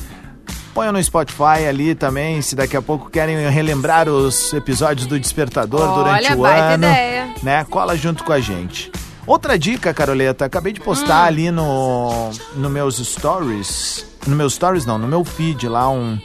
[0.72, 5.94] Ponha no Spotify ali também, se daqui a pouco querem relembrar os episódios do Despertador
[5.94, 6.86] durante Olha, o baita ano.
[6.86, 7.28] ideia.
[7.42, 7.64] Né?
[7.64, 8.90] Cola junto com a gente.
[9.26, 10.84] Outra dica, Caroleta, acabei de Hum.
[10.84, 14.04] postar ali no, no meus stories.
[14.26, 16.18] No meus stories não, no meu feed lá um,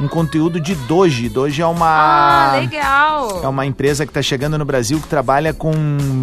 [0.00, 1.28] um conteúdo de Doji.
[1.28, 1.86] Doji é uma.
[1.86, 3.40] Ah, legal.
[3.42, 5.72] É uma empresa que está chegando no Brasil que trabalha com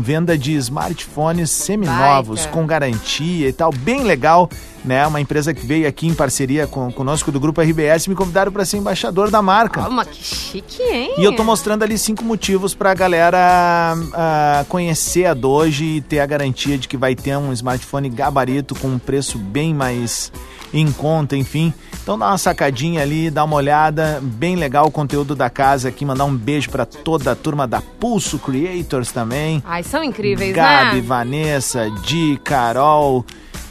[0.01, 2.51] venda de smartphones seminovos, Baita.
[2.51, 4.49] com garantia e tal, bem legal,
[4.83, 5.05] né?
[5.07, 8.65] Uma empresa que veio aqui em parceria com conosco do grupo RBS me convidaram para
[8.65, 9.81] ser embaixador da marca.
[9.81, 11.15] Calma, que chique, hein?
[11.17, 16.19] E eu tô mostrando ali cinco motivos pra galera ah, conhecer a Doge e ter
[16.19, 20.31] a garantia de que vai ter um smartphone gabarito com um preço bem mais
[20.73, 21.73] em conta, enfim.
[22.01, 26.03] Então dá uma sacadinha ali, dá uma olhada, bem legal o conteúdo da casa aqui,
[26.03, 29.61] mandar um beijo pra toda a turma da Pulso Creators também.
[29.65, 31.01] Ai, são incríveis, Gabi, né?
[31.01, 33.23] Vanessa, Di, Carol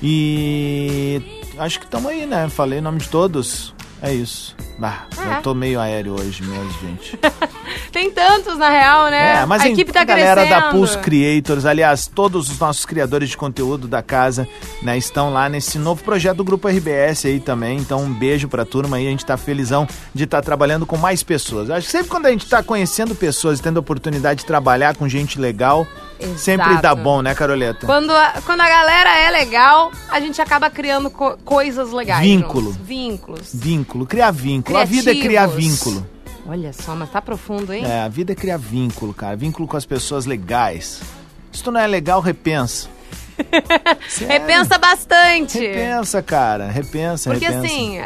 [0.02, 1.20] e
[1.58, 2.48] acho que estamos aí, né?
[2.48, 3.74] Falei o nome de todos.
[4.00, 4.56] É isso.
[4.80, 5.36] Bah, É.
[5.36, 7.18] eu tô meio aéreo hoje mesmo, gente.
[7.92, 9.42] Tem tantos, na real, né?
[9.42, 10.60] É, mas a equipe tá a galera crescendo.
[10.62, 14.48] da Pulse Creators, aliás, todos os nossos criadores de conteúdo da casa,
[14.82, 17.78] né, estão lá nesse novo projeto do Grupo RBS aí também.
[17.78, 19.06] Então, um beijo pra turma aí.
[19.06, 21.68] A gente tá felizão de estar trabalhando com mais pessoas.
[21.68, 24.96] Acho que sempre quando a gente tá conhecendo pessoas e tendo a oportunidade de trabalhar
[24.96, 25.86] com gente legal,
[26.38, 27.02] sempre dá Exato.
[27.02, 27.84] bom, né, Caroleta?
[27.86, 32.22] Quando a, quando a galera é legal, a gente acaba criando co- coisas legais.
[32.22, 32.72] Vínculo.
[32.72, 32.86] juntos.
[32.86, 33.50] Vínculos.
[33.52, 34.69] Vínculo, criar vínculo.
[34.76, 36.06] A vida é criar vínculo.
[36.46, 37.84] Olha só, mas tá profundo, hein?
[37.84, 39.36] É, a vida é criar vínculo, cara.
[39.36, 41.00] Vínculo com as pessoas legais.
[41.52, 42.88] Se tu não é legal, repensa.
[44.28, 45.58] Repensa bastante.
[45.58, 46.68] Repensa, cara.
[46.68, 47.66] Repensa, Porque repensa.
[47.66, 47.98] assim,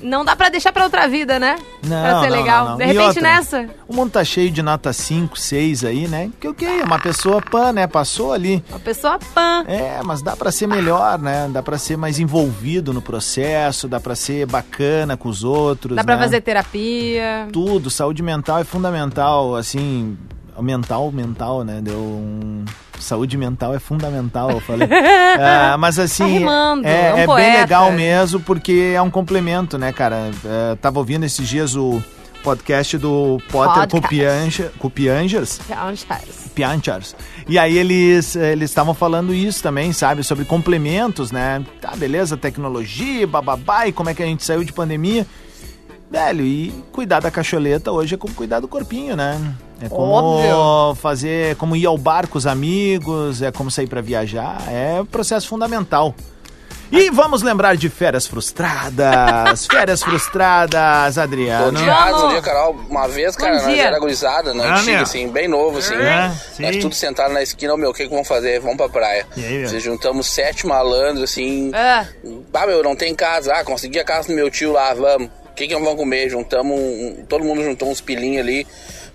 [0.00, 1.56] não dá pra deixar pra outra vida, né?
[1.86, 2.64] Não, pra ser não, legal.
[2.64, 2.78] não, não.
[2.78, 3.22] De repente outra?
[3.22, 3.68] nessa.
[3.88, 6.30] O mundo tá cheio de nota 5, 6 aí, né?
[6.40, 6.64] Que o que?
[6.64, 7.86] É uma pessoa pan, né?
[7.86, 8.62] Passou ali.
[8.70, 9.64] Uma pessoa pan.
[9.66, 11.48] É, mas dá pra ser melhor, né?
[11.52, 16.04] Dá pra ser mais envolvido no processo, dá pra ser bacana com os outros, Dá
[16.04, 16.22] pra né?
[16.22, 17.48] fazer terapia.
[17.52, 20.16] tudo, saúde mental é fundamental, assim,
[20.60, 21.80] mental, mental, né?
[21.82, 22.64] Deu um
[23.02, 24.88] saúde mental é fundamental, eu falei.
[25.38, 29.10] Ah, mas assim, Tá rimando, é, é um é bem legal mesmo porque é um
[29.10, 30.30] complemento, né, cara?
[30.44, 32.02] É, tava ouvindo esses dias o
[32.42, 34.62] podcast do Potter Podcast.
[34.78, 35.60] Com Piangers.
[36.54, 37.16] Pianchars.
[37.48, 41.64] E aí eles eles estavam falando isso também, sabe, sobre complementos, né?
[41.80, 45.26] Tá, beleza, tecnologia, bababá, e como é que a gente saiu de pandemia.
[46.10, 49.40] Velho, e cuidar da cacholeta hoje é como cuidar do corpinho, né?
[49.82, 50.94] É como Óbvio.
[51.02, 55.06] fazer, como ir ao bar com os amigos, é como sair pra viajar, é um
[55.06, 56.14] processo fundamental.
[56.94, 61.78] E vamos lembrar de férias frustradas, férias frustradas, Bom Adriano.
[61.78, 62.76] dia, Ades, bom dia, Carol.
[62.88, 63.82] Uma vez, cara, Bom nós dia.
[63.84, 64.62] era gurizada, né?
[64.66, 65.02] Ah, Antiga, meu.
[65.02, 65.94] assim, bem novo, assim.
[65.94, 66.28] É,
[66.60, 66.80] Nós sim.
[66.80, 68.60] tudo sentados na esquina, ô, meu, o que que vamos fazer?
[68.60, 69.26] Vamos pra praia.
[69.36, 69.68] E aí, meu?
[69.70, 71.70] Se juntamos sete malandros, assim.
[71.74, 72.06] É.
[72.52, 73.52] Ah, meu, não tem casa.
[73.54, 75.28] Ah, consegui a casa do meu tio lá, vamos.
[75.50, 76.28] O que que nós vamos comer?
[76.28, 78.66] Juntamos, um- todo mundo juntou uns pilinhos ali.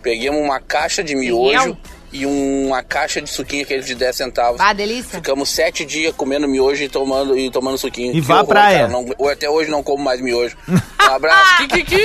[0.02, 1.78] Pegamos uma caixa de miojo Pinhão?
[2.14, 4.62] e uma caixa de suquinho, aquele de 10 centavos.
[4.62, 5.18] Ah, delícia.
[5.20, 8.12] Ficamos sete dias comendo miojo e tomando, e tomando suquinho.
[8.12, 8.78] E Que vá horror, praia.
[8.88, 8.90] cara.
[8.90, 10.56] Não- eu até hoje não como mais miojo.
[10.70, 11.58] Um abraço.
[11.68, 12.00] Kikiki.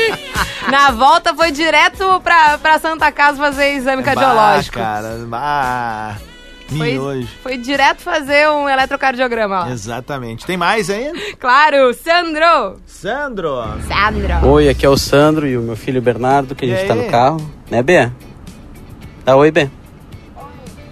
[0.71, 4.79] Na volta foi direto pra, pra Santa Casa fazer exame cardiológico.
[4.79, 6.17] Bah, cara, bah,
[6.69, 7.29] Foi, miojo.
[7.43, 9.71] foi direto fazer um eletrocardiograma lá.
[9.71, 10.47] Exatamente.
[10.47, 11.13] Tem mais aí?
[11.39, 12.81] Claro, Sandro!
[12.87, 13.57] Sandro.
[13.89, 14.49] Sandro!
[14.51, 17.09] Oi, aqui é o Sandro e o meu filho Bernardo, que a gente tá no
[17.11, 17.62] carro.
[17.73, 18.11] Né, Bê?
[19.25, 19.67] Dá oi, Bê.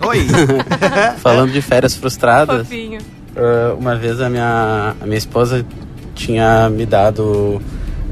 [0.00, 0.26] Oi.
[1.20, 3.00] Falando de férias frustradas, Fofinho.
[3.36, 5.62] ah, uma vez a minha, a minha esposa
[6.14, 7.60] tinha me dado,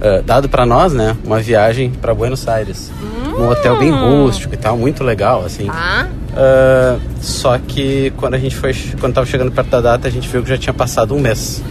[0.02, 2.92] ah, dado para nós, né, uma viagem para Buenos Aires.
[3.38, 5.68] Num hotel bem rústico e tal, muito legal, assim.
[5.68, 6.06] Tá?
[6.36, 10.28] Ah, só que quando a gente foi, quando tava chegando perto da data, a gente
[10.28, 11.62] viu que já tinha passado um mês.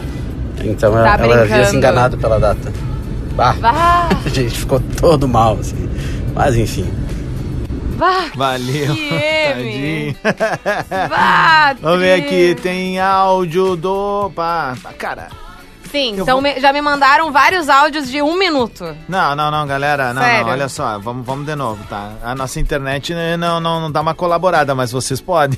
[0.63, 2.73] Então Tá ela, ela havia se enganado pela data.
[3.36, 4.10] Bah, Vá!
[4.25, 5.88] a gente ficou todo mal, assim.
[6.33, 6.91] Mas enfim.
[7.97, 8.25] Vá!
[8.35, 8.95] Valeu.
[8.95, 10.15] Tadinho.
[11.09, 11.73] Vá!
[11.81, 14.31] Vamos ver aqui, tem áudio do.
[14.35, 15.29] Pá, cara.
[15.91, 18.83] Sim, Eu então vou- me- já me mandaram vários áudios de um minuto.
[19.07, 20.13] Não, não, não, galera.
[20.13, 20.45] Não, Sério?
[20.45, 22.11] não, olha só, vamos, vamos de novo, tá?
[22.21, 25.57] A nossa internet não, não, não dá uma colaborada, mas vocês podem.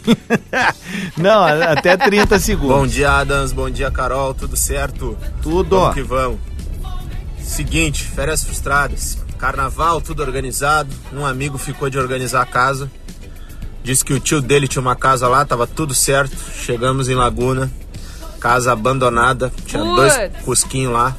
[1.18, 2.92] não, até 30 Bom segundos.
[2.94, 3.52] dia, Adams.
[3.52, 4.34] Bom dia, Carol.
[4.36, 5.18] Tudo certo?
[5.42, 5.80] Tudo.
[5.80, 6.40] Vamos que vamos.
[7.42, 9.18] Seguinte, férias frustradas.
[9.40, 10.94] Carnaval, tudo organizado.
[11.14, 12.92] Um amigo ficou de organizar a casa.
[13.82, 16.36] Disse que o tio dele tinha uma casa lá, tava tudo certo.
[16.54, 17.72] Chegamos em Laguna,
[18.40, 19.52] casa abandonada.
[19.66, 19.96] Tinha Putz.
[19.96, 21.16] dois cusquinhos lá.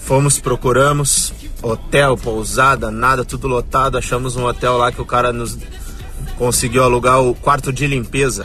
[0.00, 1.32] Fomos, procuramos.
[1.62, 3.96] Hotel, pousada, nada, tudo lotado.
[3.96, 5.56] Achamos um hotel lá que o cara nos
[6.36, 8.44] conseguiu alugar o quarto de limpeza.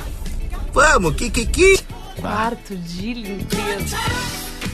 [0.74, 1.80] Vamos, Kikiki!
[2.20, 3.98] Quarto de limpeza.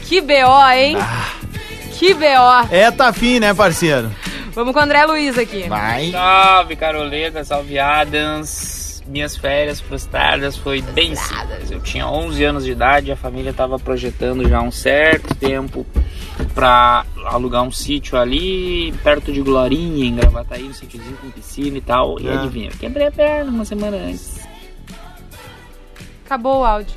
[0.04, 0.98] Que BO, hein?
[1.98, 2.68] Que BO.
[2.72, 4.12] É, tá fim, né, parceiro?
[4.52, 5.68] Vamos com o André Luiz aqui.
[5.68, 6.12] Vai.
[6.12, 9.04] Salve, Caroleta, salve Adams.
[9.08, 11.72] Minhas férias frustradas foi bem simples.
[11.72, 15.86] Eu tinha 11 anos de idade, a família estava projetando já há um certo tempo
[16.54, 21.82] para alugar um sítio ali perto de Glorinha, em Gravataí, um sítiozinho com piscina e
[21.82, 22.20] tal.
[22.20, 22.42] E Ah.
[22.42, 24.40] adivinha, eu quebrei a perna uma semana antes.
[26.26, 26.96] Acabou o áudio.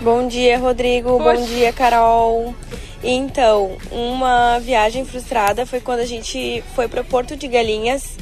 [0.00, 1.18] Bom dia, Rodrigo.
[1.18, 1.40] Poxa.
[1.40, 2.54] Bom dia, Carol.
[3.02, 8.18] Então, uma viagem frustrada foi quando a gente foi para Porto de Galinhas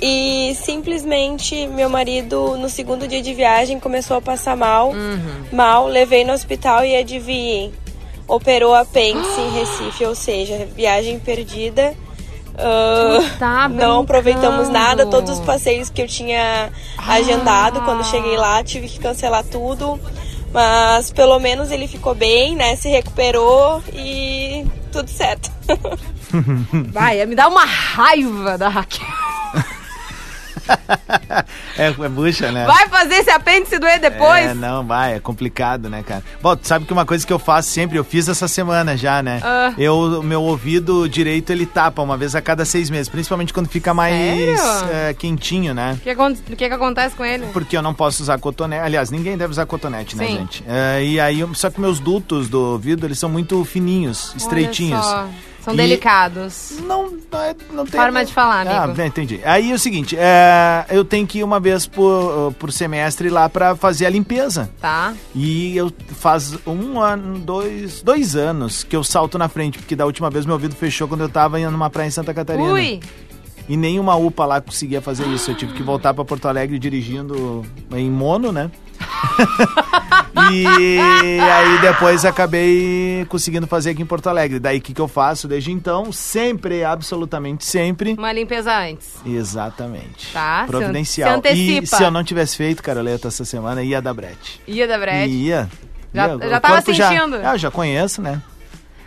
[0.00, 4.90] E simplesmente meu marido, no segundo dia de viagem, começou a passar mal.
[4.90, 5.44] Uhum.
[5.52, 7.72] Mal, levei no hospital e adivinhem.
[8.26, 11.94] Operou apêndice em Recife, ou seja, viagem perdida.
[12.56, 18.62] Ah, tá não aproveitamos nada, todos os passeios que eu tinha agendado quando cheguei lá,
[18.62, 19.98] tive que cancelar tudo.
[20.52, 22.76] Mas pelo menos ele ficou bem, né?
[22.76, 25.50] Se recuperou e tudo certo.
[26.92, 29.21] Vai, me dá uma raiva da Raquel.
[31.76, 32.66] É, é bucha, né?
[32.66, 34.46] Vai fazer esse apêndice doer depois?
[34.46, 36.22] É, não, vai, é complicado, né, cara?
[36.42, 39.22] Bom, tu sabe que uma coisa que eu faço sempre, eu fiz essa semana já,
[39.22, 39.40] né?
[39.42, 39.72] Ah.
[39.78, 43.68] Eu, o meu ouvido direito, ele tapa uma vez a cada seis meses, principalmente quando
[43.68, 44.14] fica mais
[44.90, 45.94] é, quentinho, né?
[45.94, 47.46] O que, que que acontece com ele?
[47.52, 48.82] Porque eu não posso usar cotonete.
[48.82, 50.36] Aliás, ninguém deve usar cotonete, né, Sim.
[50.36, 50.64] gente?
[50.68, 55.06] É, e aí, só que meus dutos do ouvido, eles são muito fininhos, estreitinhos.
[55.06, 55.28] Olha só,
[55.64, 56.72] São E- delicados.
[56.86, 57.10] Não,
[57.72, 58.00] não tem.
[58.00, 58.96] Forma de falar, Ah, amigo.
[58.96, 59.40] bem, entendi.
[59.44, 63.48] Aí é o seguinte, é, eu tenho que ir uma vez por, por semestre lá
[63.48, 64.70] pra fazer a limpeza.
[64.80, 65.14] Tá.
[65.34, 70.04] E eu faz um ano, dois, dois anos que eu salto na frente, porque da
[70.04, 72.72] última vez meu ouvido fechou quando eu tava indo numa praia em Santa Catarina.
[72.72, 73.00] Ui!
[73.68, 75.50] E nenhuma UPA lá conseguia fazer isso.
[75.52, 78.68] Eu tive que voltar pra Porto Alegre dirigindo em mono, né?
[80.52, 80.98] e
[81.40, 84.58] aí depois acabei conseguindo fazer aqui em Porto Alegre.
[84.58, 86.12] Daí o que, que eu faço desde então?
[86.12, 88.14] Sempre, absolutamente sempre.
[88.18, 89.08] Uma limpeza antes.
[89.24, 90.32] Exatamente.
[90.32, 91.30] Tá, Providencial.
[91.30, 91.84] se antecipa.
[91.84, 94.60] E se eu não tivesse feito, Caroleta, essa semana, ia dar brete.
[94.66, 95.28] Ia da Brett.
[95.30, 95.68] Ia.
[96.14, 96.48] Já- Ia.
[96.50, 97.36] já tava corpo já- sentindo.
[97.36, 98.40] É, eu já conheço, né?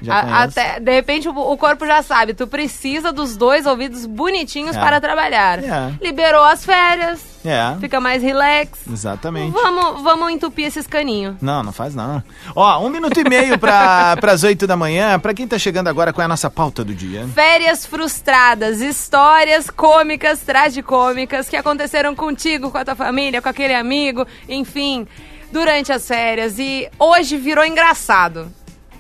[0.08, 4.76] A- até, de repente o, o corpo já sabe, tu precisa dos dois ouvidos bonitinhos
[4.76, 4.80] É.
[4.80, 5.64] para trabalhar.
[5.64, 5.94] É.
[6.02, 8.80] Liberou as férias, É, fica mais relax.
[8.92, 9.52] exatamente.
[9.52, 11.36] Vamos, vamos entupir esses caninhos.
[11.42, 12.22] Não, não faz não.
[12.56, 15.20] Ó, um minuto e meio para as oito da manhã.
[15.20, 17.28] Pra quem tá chegando agora, qual é a nossa pauta do dia?
[17.34, 24.26] Férias frustradas, histórias cômicas, tragicômicas que aconteceram contigo, com a tua família, com aquele amigo,
[24.50, 25.08] enfim,
[25.52, 26.60] durante as férias.
[26.60, 28.52] E hoje virou engraçado.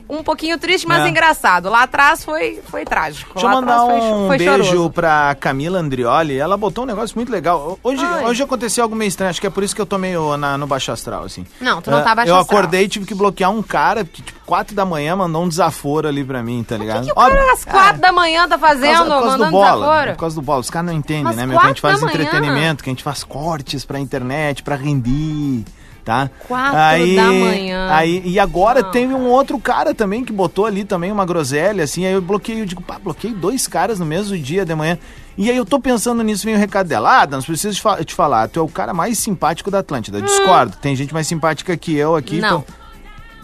[0.07, 1.09] Um pouquinho triste, mas É.
[1.09, 1.69] engraçado.
[1.69, 3.31] Lá atrás foi, foi trágico.
[3.33, 4.89] Deixa eu mandar foi, um foi beijo choroso.
[4.91, 6.37] pra Camila Andrioli.
[6.37, 7.79] Ela botou um negócio muito legal.
[7.83, 8.25] Hoje, Ai.
[8.25, 9.31] hoje aconteceu algo meio estranho.
[9.31, 11.45] Acho que é por isso que eu tô meio na, no baixo astral, assim.
[11.59, 12.59] Não, tu não É, tá baixo Eu astral.
[12.59, 16.07] acordei e tive que bloquear um cara que, tipo, quatro da manhã mandou um desaforo
[16.07, 17.01] ali pra mim, tá ligado?
[17.03, 19.31] O que o cara às quatro da manhã tá Por causa, fazendo, por causa do
[19.39, 19.71] mandando bola.
[19.85, 20.11] desaforo?
[20.11, 20.59] Por causa do bola.
[20.59, 21.59] Os caras não entendem, Mas né, meu?
[21.59, 25.63] Que a gente faz entretenimento, que a gente faz cortes pra internet, pra render,
[26.05, 26.29] tá?
[26.47, 26.71] Quatro
[27.15, 27.87] da manhã.
[27.91, 28.91] Aí, e agora Não.
[28.91, 32.61] teve um outro cara também que botou ali também uma groselha, assim, aí eu bloqueei,
[32.61, 34.97] eu digo, pá, bloqueei dois caras no mesmo dia de manhã.
[35.37, 37.09] E aí eu tô pensando nisso, vem o recado dela.
[37.09, 40.21] Ah, Adams, preciso te fa- te falar, tu é o cara mais simpático da Atlântida.
[40.21, 42.37] Discordo, tem gente mais simpática que eu aqui.
[42.37, 42.41] Hum.
[42.41, 42.61] Não.
[42.61, 42.73] pô.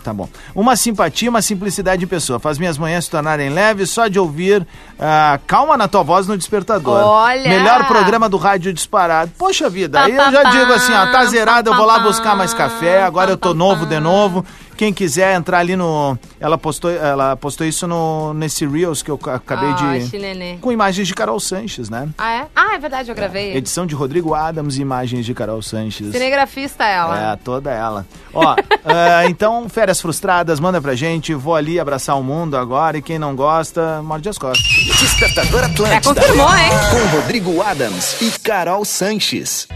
[0.03, 0.27] Tá bom.
[0.55, 2.39] Uma simpatia, uma simplicidade em pessoa.
[2.39, 4.65] Faz minhas manhãs se tornarem leves só de ouvir
[4.99, 7.03] ah, Calma na tua voz no despertador.
[7.03, 7.49] Olha!
[7.49, 9.31] Melhor programa do rádio disparado.
[9.37, 12.53] Poxa vida, aí eu já digo assim, ó, tá zerado, eu vou lá buscar mais
[12.53, 14.45] café, agora eu tô novo de novo.
[14.81, 16.17] Quem quiser entrar ali no...
[16.39, 20.07] Ela postou, ela postou isso no, nesse Reels que eu ca- acabei Ah, de...
[20.09, 20.57] chilene.
[20.59, 22.09] Com imagens de Carol Sanches, né?
[22.17, 22.47] Ah, é?
[22.55, 23.55] Ah, é verdade, eu gravei.
[23.55, 26.11] Edição de Rodrigo Adams e imagens de Carol Sanches.
[26.11, 27.33] Cinegrafista ela.
[27.33, 28.07] É, toda ela.
[28.33, 31.31] Ó, ah, então, férias frustradas, manda pra gente.
[31.35, 34.65] Vou ali abraçar o mundo agora e quem não gosta, morde as costas.
[34.99, 35.93] Despertador Atlântida.
[35.95, 36.69] É, confirmou, hein?
[36.89, 39.67] Com Rodrigo Adams e Carol Sanches.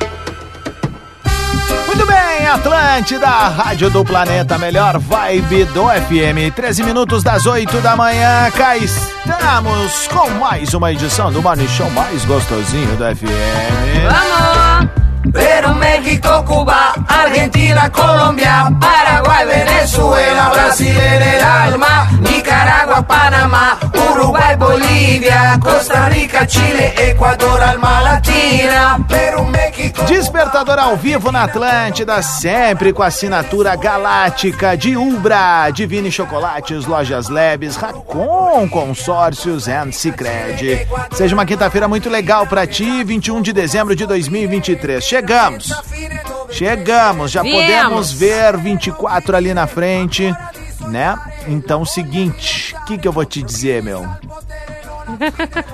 [2.16, 6.56] Bem, Atlântida, Rádio do Planeta, melhor vibe do FM.
[6.56, 11.90] 13 minutos das 8 da manhã, cá estamos com mais uma edição do Morning Show
[11.90, 13.28] mais gostosinho do FM.
[14.10, 14.90] Vamos!
[15.34, 22.08] Pero México, Cuba, Argentina, Colombia, Paraguay, Venezuela, Brasil el alma,
[23.04, 23.78] Panamá,
[24.12, 29.00] Uruguay, Bolívia, Costa Rica, Chile, Ecuador, alma latina.
[29.08, 30.04] Pero México.
[30.06, 37.76] Despertador ao vivo na Atlântida, sempre com assinatura galáctica de Ubra, Divine Chocolates, Lojas Labs,
[37.76, 40.88] Racon Consórcios and Cicred.
[41.14, 45.04] Seja uma quinta-feira muito legal pra ti, 21 de dezembro de 2023.
[45.04, 45.72] Chegamos!
[46.50, 47.62] Chegamos, já Viemos.
[47.62, 50.34] podemos ver 24 ali na frente,
[50.88, 51.16] né?
[51.48, 54.06] Então, seguinte, o que, que eu vou te dizer, meu?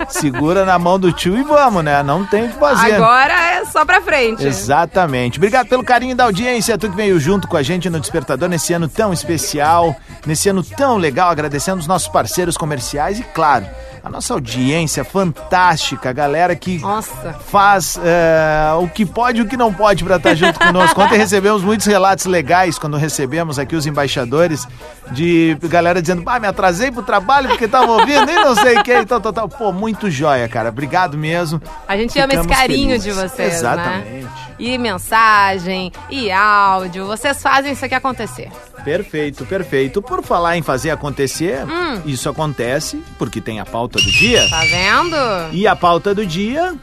[0.10, 2.04] Segura na mão do tio e vamos, né?
[2.04, 2.96] Não tem o que fazer.
[2.96, 4.46] Agora é só pra frente.
[4.46, 5.40] Exatamente.
[5.40, 8.74] Obrigado pelo carinho da audiência, tu que veio junto com a gente no Despertador nesse
[8.74, 13.66] ano tão especial, nesse ano tão legal, agradecendo os nossos parceiros comerciais e, claro,
[14.04, 17.34] A nossa audiência fantástica, a galera que Nossa.
[17.48, 21.00] faz é, o que pode e o que não pode para estar junto conosco.
[21.00, 24.68] Ontem recebemos muitos relatos legais quando recebemos aqui os embaixadores
[25.12, 28.84] de galera dizendo, ah, me atrasei pro trabalho porque tava ouvindo e não sei o
[28.84, 29.48] que e tal, tal, tal.
[29.48, 30.70] Pô, muito joia, cara.
[30.70, 31.62] Obrigado mesmo.
[31.88, 33.04] A gente ama esse Ficamos carinho felizes.
[33.04, 34.24] de vocês, Exatamente.
[34.24, 34.30] né?
[34.58, 37.06] E mensagem, e áudio.
[37.06, 38.50] Vocês fazem isso aqui acontecer.
[38.84, 40.02] Perfeito, perfeito.
[40.02, 42.02] Por falar em fazer acontecer, Hum.
[42.06, 44.48] isso acontece porque tem a pauta do dia.
[44.50, 45.16] Tá vendo?
[45.54, 46.76] E a pauta do dia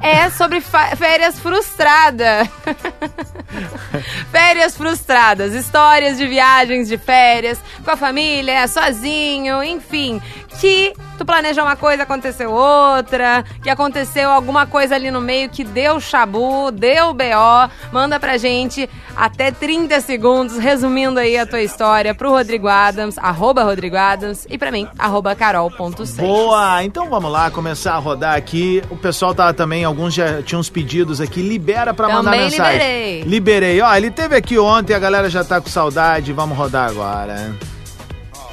[0.00, 2.48] É sobre férias frustradas.
[4.30, 5.54] férias frustradas.
[5.54, 10.20] Histórias de viagens de férias, com a família, sozinho, enfim.
[10.60, 13.44] Que tu planeja uma coisa, aconteceu outra.
[13.62, 17.70] Que aconteceu alguma coisa ali no meio que deu chabu, deu BO.
[17.92, 23.62] Manda pra gente até 30 segundos, resumindo aí a tua história pro Rodrigo Adams, arroba
[23.64, 26.16] Rodrigo Adams, e pra mim, arroba carol.6.
[26.16, 26.82] Boa!
[26.84, 28.82] Então vamos lá começar a rodar aqui.
[28.90, 31.40] O pessoal tava também, alguns já tinham uns pedidos aqui.
[31.40, 32.72] Libera pra mandar Também mensagem.
[32.78, 33.24] liberei.
[33.38, 33.80] Liberei.
[33.80, 36.32] Ó, ele teve aqui ontem, a galera já tá com saudade.
[36.32, 37.54] Vamos rodar agora.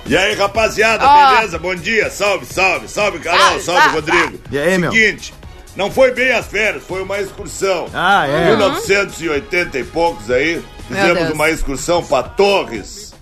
[0.06, 1.36] E aí, rapaziada, Ó.
[1.36, 1.58] beleza?
[1.58, 4.40] Bom dia, salve, salve, salve, Carol, Salve, salve, salve, Rodrigo.
[4.52, 4.92] E aí, meu?
[4.92, 5.34] Seguinte,
[5.76, 7.88] não foi bem as férias, foi uma excursão.
[7.92, 8.50] Ah, é?
[8.50, 13.16] 1980 e poucos aí, fizemos uma excursão pra Torres.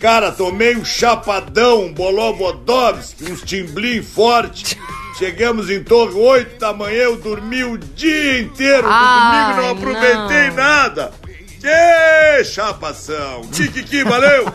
[0.00, 4.76] Cara, tomei um chapadão, um bolovodovski, uns timblim forte.
[5.18, 9.70] Chegamos em Torre 8 da manhã, eu dormi o dia inteiro no Ai, domingo, não
[9.72, 10.56] aproveitei não.
[10.56, 11.12] nada.
[11.60, 13.40] Que chapação!
[13.52, 14.44] Kikiki, valeu!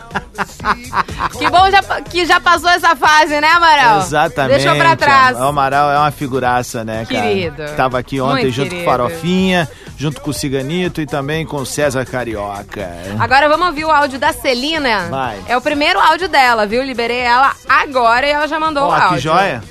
[1.38, 4.00] Que bom já- que já passou essa fase, né, Amaral?
[4.00, 4.58] Exatamente.
[4.60, 5.36] Deixou pra trás.
[5.36, 7.26] O Amaral é uma figuraça, né, cara?
[7.26, 7.62] Querido.
[7.76, 8.84] Tava aqui ontem Muito junto querido.
[8.84, 12.88] com Farofinha, junto com o Ciganito e também com o César Carioca.
[13.18, 15.08] Agora vamos ouvir o áudio da Celina.
[15.10, 15.38] Vai.
[15.48, 16.82] É o primeiro áudio dela, viu?
[16.82, 19.08] Liberei ela agora e ela já mandou o áudio.
[19.10, 19.62] que joia.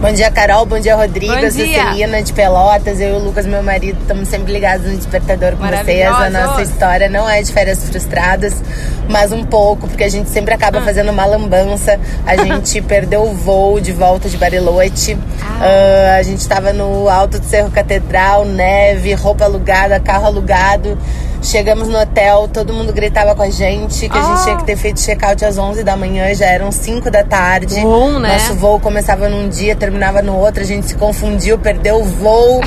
[0.00, 0.64] Bom dia, Carol.
[0.64, 1.30] Bom dia, Rodrigo.
[1.30, 1.84] Bom Eu sou dia.
[1.84, 2.98] Celina de Pelotas.
[2.98, 6.06] Eu e o Lucas, meu marido, estamos sempre ligados no despertador com vocês.
[6.06, 8.62] A nossa história não é de férias frustradas,
[9.10, 12.00] mas um pouco, porque a gente sempre acaba fazendo uma lambança.
[12.26, 15.18] A gente perdeu o voo de volta de Bariloche.
[15.42, 20.96] Ah, a gente estava no alto do Cerro Catedral, neve, roupa alugada, carro alugado.
[21.42, 24.76] Chegamos no hotel, todo mundo gritava com a gente que a gente tinha que ter
[24.76, 27.80] feito check-out às 11 da manhã, já eram 5 da tarde.
[27.80, 28.34] Bom, né?
[28.34, 32.60] Nosso voo começava num dia, terminava no outro, a gente se confundiu, perdeu o voo.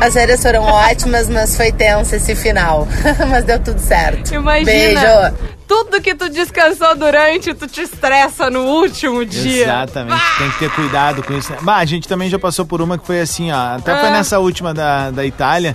[0.00, 2.88] As férias foram ótimas, mas foi tenso esse final.
[3.30, 4.34] mas deu tudo certo.
[4.34, 4.64] Imagina.
[4.64, 5.34] Beijo.
[5.68, 9.62] Tudo que tu descansou durante, tu te estressa no último dia.
[9.64, 11.52] Exatamente, tem que ter cuidado com isso.
[11.52, 11.58] né?
[11.62, 13.76] Bah, a gente também já passou por uma que foi assim, ó.
[13.76, 14.12] Até foi Ah.
[14.12, 15.74] nessa última da, da Itália.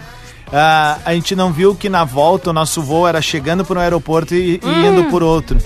[0.53, 3.81] Ah, a gente não viu que na volta o nosso voo era chegando por um
[3.81, 4.85] aeroporto e, e Hum.
[4.87, 5.57] indo por outro.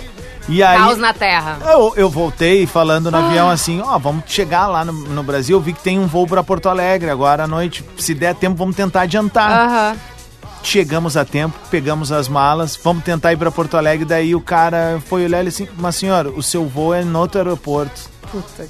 [0.49, 0.77] E aí.
[0.77, 1.57] Caos na terra.
[1.65, 3.25] Eu, eu voltei falando no Ah.
[3.27, 6.27] avião assim, ó, vamos chegar lá no, no Brasil, eu vi que tem um voo
[6.27, 9.51] pra Porto Alegre agora à noite, se der tempo vamos tentar adiantar.
[9.51, 9.95] Aham.
[10.61, 15.01] Chegamos a tempo, pegamos as malas, vamos tentar ir pra Porto Alegre, daí o cara
[15.07, 18.01] foi olhar ele assim, mas senhora, o seu voo é no outro aeroporto.
[18.31, 18.65] Puta.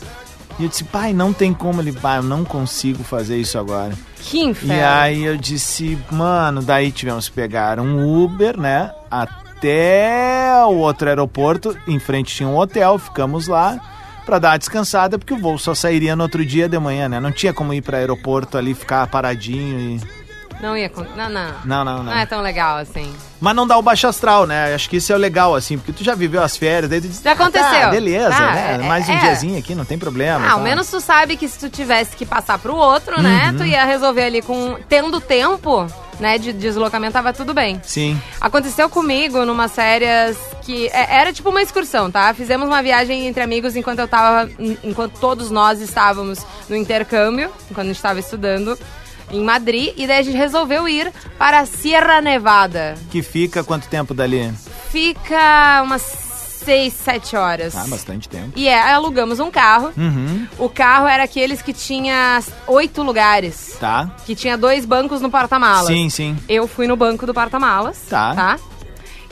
[0.60, 3.94] E eu disse, pai, não tem como ele, pai, eu não consigo fazer isso agora.
[4.20, 4.74] Que inferno.
[4.74, 11.10] E aí eu disse, mano, daí tivemos que pegar um Uber, né, até o outro
[11.10, 13.80] aeroporto, em frente tinha um hotel, ficamos lá
[14.26, 17.20] pra dar uma descansada, porque o voo só sairia no outro dia de manhã, né,
[17.20, 20.23] não tinha como ir pra aeroporto ali, ficar paradinho e...
[20.64, 20.88] Não ia...
[20.90, 21.52] con- Não, não.
[21.66, 22.04] Não, não, não.
[22.06, 23.14] Não é tão legal assim.
[23.42, 24.74] Mas não dá o baixo astral, né?
[24.74, 27.10] Acho que isso é o legal, assim, porque tu já viveu as férias, daí tu
[27.10, 27.68] diz, Já aconteceu.
[27.68, 28.76] "Ah, beleza, Tá, né?
[28.82, 29.18] é- Mais um é.
[29.20, 30.46] diazinho aqui, não tem problema.
[30.48, 33.50] Ah, ao tá?" menos tu sabe que se tu tivesse que passar pro outro, né?
[33.52, 33.58] Uhum.
[33.58, 34.78] Tu ia resolver ali com...
[34.88, 35.86] Tendo tempo,
[36.22, 37.82] né, de deslocamento, tava tudo bem.
[37.84, 38.18] Sim.
[38.40, 42.34] Aconteceu comigo numa férias que é- era tipo uma excursão, tá?
[42.34, 44.50] Fizemos uma viagem entre amigos enquanto eu tava,
[44.82, 46.40] enquanto todos nós estávamos
[46.70, 48.80] no intercâmbio, enquanto a gente estava estudando
[49.32, 52.96] em Madrid, e daí a gente resolveu ir para a Sierra Nevada.
[53.10, 54.54] Que fica quanto tempo dali?
[54.90, 56.02] Fica umas
[56.64, 57.76] 6, 7 horas.
[57.76, 58.52] Ah, bastante tempo.
[58.56, 59.92] E é, alugamos um carro.
[59.98, 60.48] Uhum.
[60.58, 63.78] O carro era aqueles que tinha oito lugares.
[63.80, 64.16] Tá.
[64.26, 65.88] Que tinha dois bancos no porta-malas.
[65.88, 66.38] Sim, sim.
[66.48, 68.00] Eu fui no banco do porta-malas.
[68.10, 68.34] Tá.
[68.34, 68.60] Tá?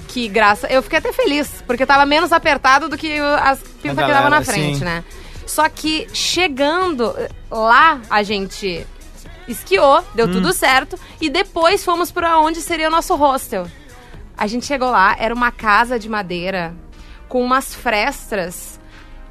[0.08, 0.68] Que graça.
[0.68, 4.44] Eu fiquei até feliz, porque tava menos apertado do que as pintas que tava na
[4.44, 4.84] frente, sim.
[4.84, 5.04] né?
[5.48, 7.16] Só que chegando
[7.50, 8.86] lá, a gente
[9.48, 10.32] esquiou, deu Hum.
[10.34, 10.98] tudo certo.
[11.20, 13.68] E depois fomos pra onde seria o nosso hostel.
[14.38, 16.74] A gente chegou lá, era uma casa de madeira
[17.28, 18.80] com umas frestas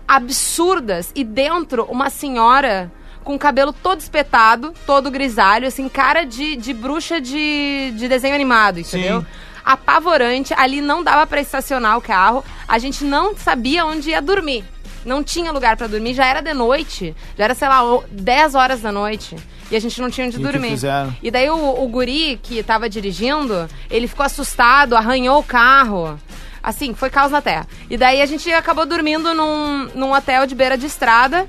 [0.07, 2.91] absurdas e dentro uma senhora
[3.23, 8.35] com o cabelo todo espetado, todo grisalho, assim, cara de, de bruxa de, de desenho
[8.35, 9.21] animado, entendeu?
[9.21, 9.27] Sim.
[9.65, 14.65] Apavorante, ali não dava pra estacionar o carro, a gente não sabia onde ia dormir.
[15.05, 17.15] Não tinha lugar pra dormir, já era de noite.
[17.37, 19.37] Já era, sei lá, o- 10 horas da noite.
[19.71, 20.77] E a gente não tinha onde E o dormir.
[21.23, 26.19] E daí o, o guri que tava dirigindo, ele ficou assustado, arranhou o carro.
[26.63, 27.67] Assim, foi caos na terra.
[27.89, 31.47] E daí a gente acabou dormindo num, num hotel de beira de estrada.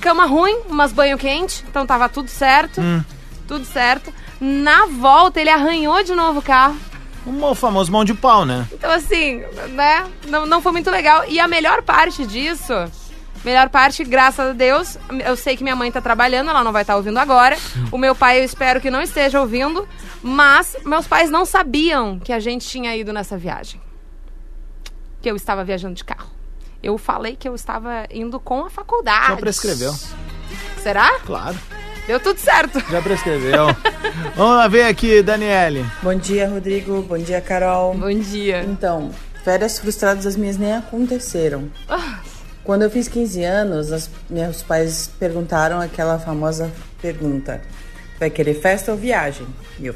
[0.00, 2.80] Cama ruim, umas banho quente, então tava tudo certo.
[2.80, 3.02] Hum.
[3.48, 4.12] Tudo certo.
[4.40, 6.76] Na volta, ele arranhou de novo o carro.
[7.26, 8.66] Um famoso mão de pau, né?
[8.72, 10.06] Então, assim, né?
[10.28, 11.24] Não, não foi muito legal.
[11.28, 12.72] E a melhor parte disso,
[13.46, 16.82] melhor parte, graças a Deus, eu sei que minha mãe tá trabalhando, ela não vai
[16.82, 17.56] estar ouvindo agora.
[17.92, 19.88] O meu pai, eu espero que não esteja ouvindo.
[20.20, 23.80] Mas meus pais não sabiam que a gente tinha ido nessa viagem.
[25.22, 26.28] Que eu estava viajando de carro.
[26.82, 29.28] Eu falei que eu estava indo com a faculdade.
[29.28, 29.94] Já prescreveu.
[30.82, 31.20] Será?
[31.20, 31.56] Claro.
[32.08, 32.80] Deu tudo certo.
[32.90, 33.66] Já prescreveu.
[34.34, 35.86] Vamos lá ver aqui, Daniele.
[36.02, 37.02] Bom dia, Rodrigo.
[37.02, 37.94] Bom dia, Carol.
[37.94, 38.64] Bom dia.
[38.64, 39.12] Então,
[39.44, 41.70] férias frustradas as minhas nem aconteceram.
[41.88, 42.18] Ah.
[42.66, 47.60] Quando eu fiz 15 anos, as- meus pais perguntaram aquela famosa pergunta:
[48.18, 49.46] vai querer festa ou viagem?
[49.78, 49.94] E eu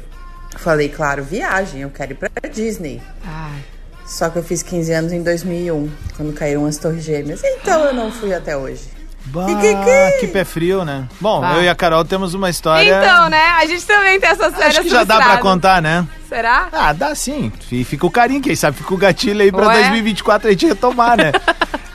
[0.57, 3.01] falei, claro, viagem, eu quero ir pra Disney.
[3.23, 3.61] Ai.
[4.07, 7.41] Só que eu fiz 15 anos em 2001, quando caíram as Torres Gêmeas.
[7.43, 8.83] Então eu não fui até hoje.
[9.25, 11.05] Bah, Ah, que pé frio, né?
[11.19, 11.53] Bom, Bah.
[11.55, 12.97] eu e a Carol temos uma história.
[13.03, 13.41] Então, né?
[13.59, 16.05] A gente também tem essas férias Acho que já dá pra contar, né?
[16.27, 16.67] Será?
[16.71, 17.51] Ah, dá sim.
[17.71, 19.73] E Fica o carinho, quem sabe fica o gatilho aí pra Ué?
[19.81, 21.31] 2024 a gente retomar, né?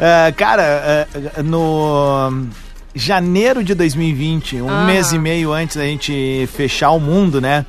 [0.00, 2.46] Ah, cara, ah, no
[2.94, 4.84] janeiro de 2020, um Ah.
[4.84, 7.66] mês e meio antes da gente fechar o mundo, né?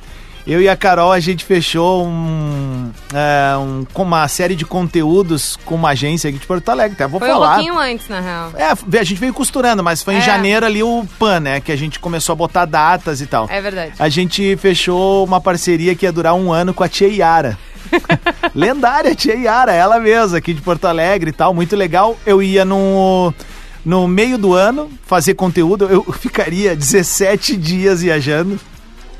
[0.48, 5.74] Eu e a Carol, a gente fechou um, é, um- uma série de conteúdos com
[5.74, 6.94] uma agência aqui de Porto Alegre.
[6.94, 7.54] Até vou Foi um falar.
[7.56, 8.52] pouquinho antes, na real.
[8.54, 10.22] É, a gente veio costurando, mas foi em É.
[10.22, 11.60] janeiro ali o PAN, né?
[11.60, 13.46] Que a gente começou a botar datas e tal.
[13.50, 13.92] É verdade.
[13.98, 17.58] A gente fechou uma parceria que ia durar um ano com a Tia Yara.
[18.54, 22.16] Lendária Tia Yara, ela mesma, aqui de Porto Alegre e tal, muito legal.
[22.24, 23.34] Eu ia no,
[23.84, 28.58] no meio do ano fazer conteúdo, eu ficaria 17 dias viajando.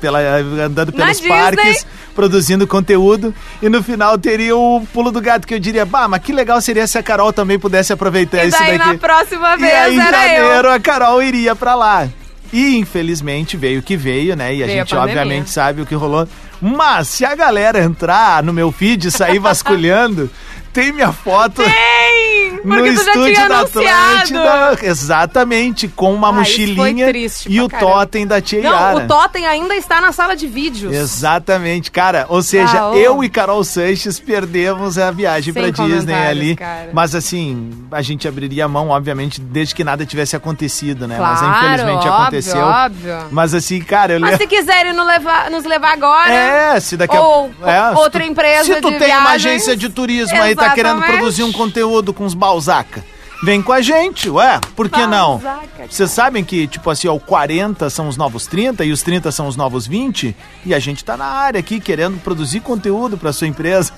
[0.01, 0.19] Pela,
[0.65, 1.27] andando pelos Disney.
[1.29, 1.85] parques,
[2.15, 3.33] produzindo conteúdo.
[3.61, 6.61] E no final teria o pulo do gato, que eu diria, bah, mas que legal
[6.61, 8.91] seria se a Carol também pudesse aproveitar E isso daí, daqui.
[8.93, 10.43] na próxima E vez, aí, em era eu.
[10.45, 12.07] janeiro, a Carol iria pra lá.
[12.51, 14.55] E infelizmente veio o que veio, né?
[14.55, 15.21] E a Veio a gente pandemia.
[15.21, 16.27] obviamente sabe o que rolou.
[16.59, 20.29] Mas se a galera entrar no meu feed e sair vasculhando,
[20.73, 21.71] tem minha foto Tem!
[22.65, 23.59] no estúdio da.
[23.61, 24.77] Atlântida.
[24.83, 27.91] Exatamente, com uma Ah, mochilinha triste e o caramba.
[27.93, 28.97] totem da tia Não, Yara.
[28.97, 30.93] o Totem ainda está na sala de vídeos.
[30.93, 32.25] Exatamente, cara.
[32.29, 32.93] Ou seja, Ah, ô.
[32.95, 36.55] eu e Carol Sanches perdemos a viagem pra Disney ali.
[36.55, 36.89] cara.
[36.93, 41.17] Mas assim, a gente abriria a mão, obviamente, desde que nada tivesse acontecido, né?
[41.19, 42.61] Mas Claro, infelizmente óbvio, aconteceu.
[42.65, 43.17] óbvio.
[43.31, 46.31] Mas assim, cara, eu Mas se quiserem nos levar, nos levar agora.
[46.31, 49.33] É, se daqui a ou é, outra tu- empresa Se tu tem uma viagens.
[49.35, 51.17] agência de turismo aí, tá querendo Exatamente.
[51.17, 53.05] produzir um conteúdo com os Balzaca.
[53.41, 55.39] Vem com a gente, ué, por que não?
[55.89, 59.31] Vocês sabem que, tipo assim, ó, o 40 são os novos 30 e os 30
[59.31, 60.35] são os novos 20?
[60.65, 63.93] E a gente tá na área aqui querendo produzir conteúdo pra sua empresa.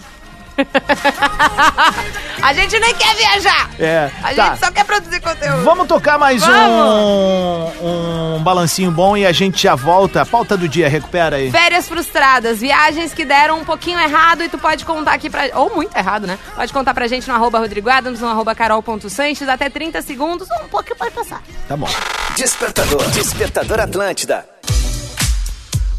[2.42, 3.70] A gente nem quer viajar.
[3.80, 4.46] É, A tá.
[4.50, 5.64] gente só quer produzir conteúdo.
[5.64, 7.74] Vamos tocar mais Vamos.
[7.82, 10.22] um, um balancinho bom e a gente já volta.
[10.22, 11.52] A pauta do dia, recupera aí.
[11.52, 15.50] Férias frustradas, viagens que deram um pouquinho errado e tu pode contar aqui pra...
[15.56, 16.38] Ou muito errado, né?
[16.56, 20.66] Pode contar pra gente no arroba Rodrigo Adams, no arroba carol.sanches, até 30 segundos, ou
[20.66, 21.42] um pouquinho pode passar.
[21.68, 21.88] Tá bom.
[22.36, 23.08] Despertador.
[23.12, 24.51] Despertador Atlântida.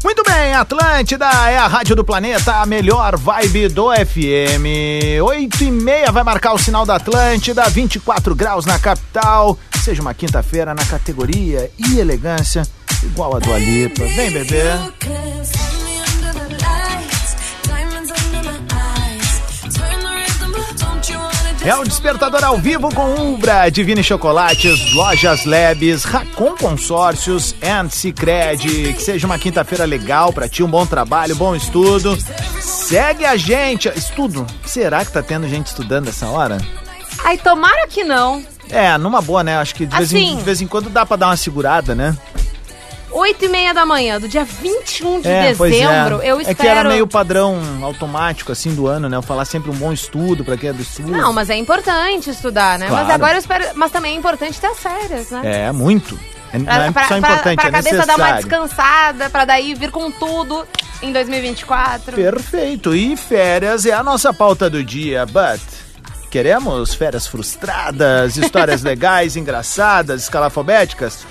[0.03, 5.23] Muito bem, Atlântida é a rádio do planeta, a melhor vibe do FM.
[5.23, 9.57] 8 e meia vai marcar o sinal da Atlântida, 24 graus na capital.
[9.81, 12.67] Seja uma quinta-feira na categoria e elegância,
[13.01, 14.03] igual a do Alipa.
[14.03, 15.72] Vem, bebê.
[21.65, 28.93] É o Despertador ao vivo com Umbra, Divine Chocolates, Lojas Labs, Racon Consórcios and Cicred.
[28.93, 32.17] Que seja uma quinta-feira legal pra ti, um bom trabalho, bom estudo.
[32.59, 33.87] Segue a gente.
[33.95, 34.45] Estudo?
[34.65, 36.57] Será que tá tendo gente estudando essa hora?
[37.23, 38.43] Ai, tomara que não.
[38.69, 39.57] É, numa boa, né?
[39.57, 40.37] Acho que de vez, em, Assim.
[40.37, 42.15] de vez em quando dá pra dar uma segurada, né?
[43.13, 46.31] 8 e meia da manhã, do dia 21 de pois dezembro, é.
[46.31, 46.57] eu É espero...
[46.57, 49.17] que era meio padrão automático, assim, do ano, né?
[49.17, 51.11] Eu falar sempre um bom estudo pra quem é do estudo.
[51.11, 52.87] Não, mas é importante estudar, né?
[52.87, 53.05] Claro.
[53.05, 53.65] Mas agora eu espero...
[53.75, 55.41] Mas também é importante ter as férias, né?
[55.67, 56.19] É, muito.
[56.51, 58.07] É, Pra, é pra, só pra- importante, pra é cabeça necessário.
[58.23, 60.67] dar uma descansada, pra daí vir com tudo
[61.01, 62.15] em 2024.
[62.15, 62.93] Perfeito.
[62.95, 65.59] E férias é a nossa pauta do dia, but
[66.29, 71.25] queremos férias frustradas, histórias legais, engraçadas, escalafobéticas?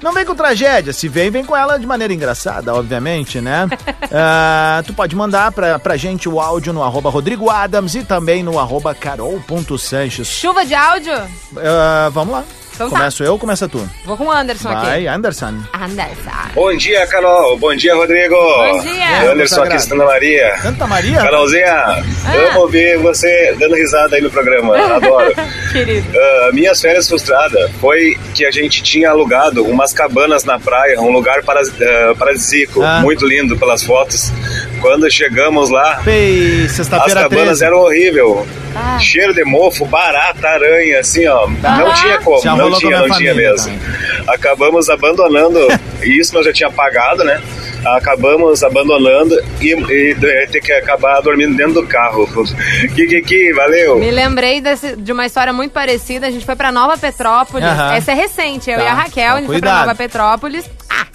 [0.00, 3.68] Não vem com tragédia, se vem, vem com ela de maneira engraçada, obviamente, né?
[4.10, 8.42] Ah, tu pode mandar pra, pra gente o áudio no arroba Rodrigo Adams e também
[8.42, 10.26] no arroba carol.sanches.
[10.28, 11.12] Chuva de áudio?
[11.58, 12.44] Ah, vamos lá.
[12.78, 12.96] Então tá.
[12.96, 13.90] Começo eu ou começa tu?
[14.04, 15.08] Vou com o Anderson Vai, aqui.
[15.08, 15.52] Anderson.
[15.74, 16.30] Anderson.
[16.54, 17.58] Bom dia, Carol.
[17.58, 18.36] Bom dia, Rodrigo.
[18.36, 19.32] Bom dia.
[19.32, 20.56] Anderson aqui, Santa Maria.
[20.58, 21.16] Santa Maria?
[21.20, 22.04] Carolzinha,
[22.50, 24.78] amo ouvir você dando risada aí no programa.
[24.94, 25.34] Adoro.
[25.72, 26.06] Querido.
[26.16, 31.10] Ah, minhas férias frustradas foi que a gente tinha alugado umas cabanas na praia, um
[31.10, 33.00] lugar ah, paradisíaco, Ah.
[33.00, 34.30] muito lindo pelas fotos.
[34.80, 37.64] Quando chegamos lá, as cabanas 13.
[37.64, 38.46] eram horrível.
[38.74, 38.98] Ah.
[39.00, 41.48] Cheiro de mofo, barata, aranha, assim, ó.
[41.48, 43.78] Não tinha como, Já não tinha, não minha tinha família, mesmo.
[44.28, 45.58] Acabamos abandonando,
[46.02, 47.40] e isso nós já tinha pagado, né?
[47.84, 52.28] Acabamos abandonando e, e de- ter que acabar dormindo dentro do carro.
[52.94, 53.98] Que, que, que, valeu!
[53.98, 56.26] Me lembrei desse- de uma história muito parecida.
[56.26, 57.66] A gente foi pra Nova Petrópolis.
[57.94, 58.70] Essa é recente.
[58.70, 59.86] Eu Tá, e a Raquel, ó, a gente foi pra cuidado.
[59.86, 60.64] Nova Petrópolis.
[60.90, 61.06] Ah,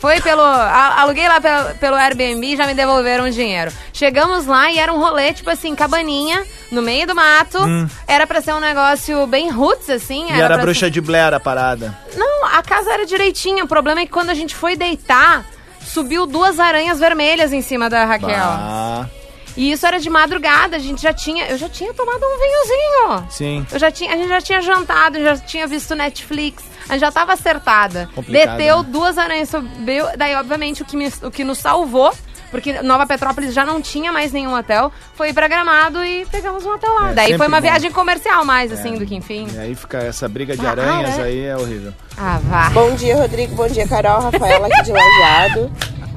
[0.00, 0.42] foi pelo.
[0.42, 3.70] a- aluguei lá pelo, pelo Airbnb e já me devolveram o dinheiro.
[3.92, 6.42] Chegamos lá e era um rolê, tipo assim, cabaninha,
[6.72, 7.58] no meio do mato.
[7.62, 7.86] Hum.
[8.08, 10.26] Era pra ser um negócio bem roots, assim.
[10.28, 11.96] E era pra bruxa ser- de Blair a parada.
[12.16, 13.62] Não, a casa era direitinha.
[13.64, 15.44] O problema é que quando a gente foi deitar,
[15.80, 18.28] subiu duas aranhas vermelhas em cima da Raquel.
[18.38, 19.06] Ah,
[19.56, 21.46] E isso era de madrugada, a gente já tinha.
[21.46, 23.26] Eu já tinha tomado um vinhozinho.
[23.30, 23.66] sim.
[23.72, 27.10] Eu já tinha, a gente já tinha jantado, já tinha visto Netflix, a gente já
[27.12, 28.08] tava acertada.
[28.14, 28.88] Complicado, Deteu, né?
[28.90, 32.12] duas aranhas subiu, daí obviamente o que, me- o que nos salvou,
[32.50, 36.64] porque Nova Petrópolis já não tinha mais nenhum hotel, foi ir pra Gramado e pegamos
[36.64, 37.10] um hotel lá.
[37.10, 37.66] É, daí foi uma bom.
[37.66, 37.70] É.
[37.70, 39.46] viagem comercial mais, assim, do que enfim.
[39.54, 41.22] E aí fica essa briga de Ah, aranhas é?
[41.22, 41.92] aí, é horrível.
[42.16, 42.70] Ah, vá.
[42.70, 43.54] Bom dia, Rodrigo.
[43.54, 44.20] Bom dia, Carol.
[44.20, 45.70] Rafaela aqui de Lajeado.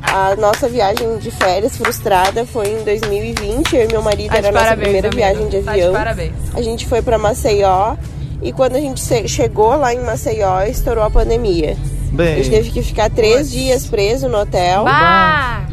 [0.05, 3.75] A nossa viagem de férias frustrada foi em 2020.
[3.75, 5.25] Eu e meu marido Tá era a nossa parabéns, primeira amiga.
[5.25, 5.93] viagem de Tá de avião.
[5.93, 6.33] parabéns.
[6.53, 7.95] A gente foi pra Maceió
[8.41, 11.75] e quando a gente chegou lá em Maceió, estourou a pandemia.
[12.11, 12.33] Bem.
[12.33, 14.83] A gente teve que ficar três dias preso no hotel.
[14.83, 15.67] Bah!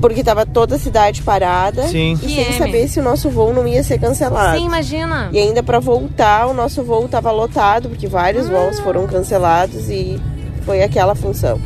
[0.00, 1.86] Porque tava toda a cidade parada.
[1.88, 2.14] Sim.
[2.14, 2.58] E Que sem M.
[2.58, 4.58] saber se o nosso voo não ia ser cancelado.
[4.58, 5.28] Sim, imagina.
[5.32, 10.20] E ainda pra voltar, o nosso voo tava lotado, porque vários voos foram cancelados e
[10.64, 11.60] foi aquela função.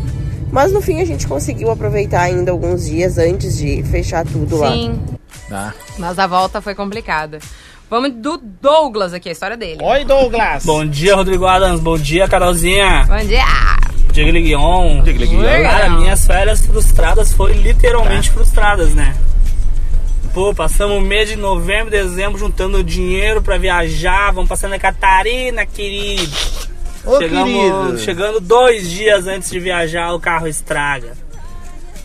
[0.57, 4.73] Mas no fim a gente conseguiu aproveitar ainda alguns dias antes de fechar tudo lá.
[4.73, 4.99] Sim,
[5.51, 5.75] Tá.
[5.99, 7.41] mas a volta foi complicada.
[7.91, 9.81] Vamos do Douglas aqui, a história dele.
[9.85, 10.65] Oi, Douglas.
[10.65, 11.79] Bom dia, Rodrigo Adams.
[11.81, 13.05] Bom dia, Carolzinha.
[13.07, 13.45] Bom dia.
[14.11, 15.03] Diga Guion.
[15.03, 15.43] Guion.
[15.63, 17.61] Cara, minhas férias frustradas foram Tá.
[17.61, 19.15] literalmente frustradas, né?
[20.33, 24.33] Pô, passamos o mês de novembro, dezembro juntando dinheiro pra viajar.
[24.33, 26.33] Vamos pra Santa Catarina, querido.
[27.07, 27.99] Ô, Chegamos, querido.
[27.99, 31.13] chegando dois dias antes de viajar, o carro estraga.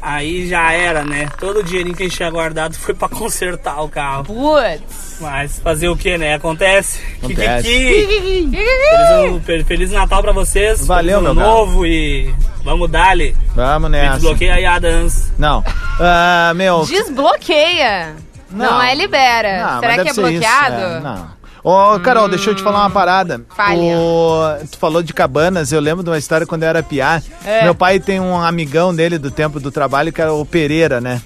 [0.01, 1.27] Aí já era, né?
[1.39, 4.23] Todo o dinheirinho que a gente tinha guardado foi pra consertar o carro.
[4.23, 5.17] Putz.
[5.21, 6.33] Mas fazer o que, né?
[6.33, 6.99] Acontece.
[7.21, 7.67] Acontece.
[7.67, 8.49] Kikiki.
[8.49, 10.87] Feliz, ano- Feliz Natal pra vocês.
[10.87, 11.55] Valeu, Feliz ano meu cara.
[11.55, 12.33] novo e
[12.63, 13.35] vamos dar-lhe.
[13.55, 14.13] Vamos Me nessa.
[14.15, 15.31] desbloqueia aí, Adams.
[15.37, 15.63] Não.
[15.99, 16.83] Ah, meu.
[16.85, 18.15] Desbloqueia.
[18.49, 18.81] Não, Não.
[18.81, 19.63] é libera.
[19.73, 20.75] Não, Será que é ser isso, bloqueado?
[20.75, 21.40] é, não.
[21.63, 23.41] Ô, Carol, deixa eu te falar uma parada.
[23.55, 23.95] Falha.
[23.97, 27.21] O- tu falou de cabanas, eu lembro de uma história quando eu era piá.
[27.45, 27.63] É.
[27.63, 31.21] Meu pai tem um amigão dele do tempo do trabalho que era o Pereira, né?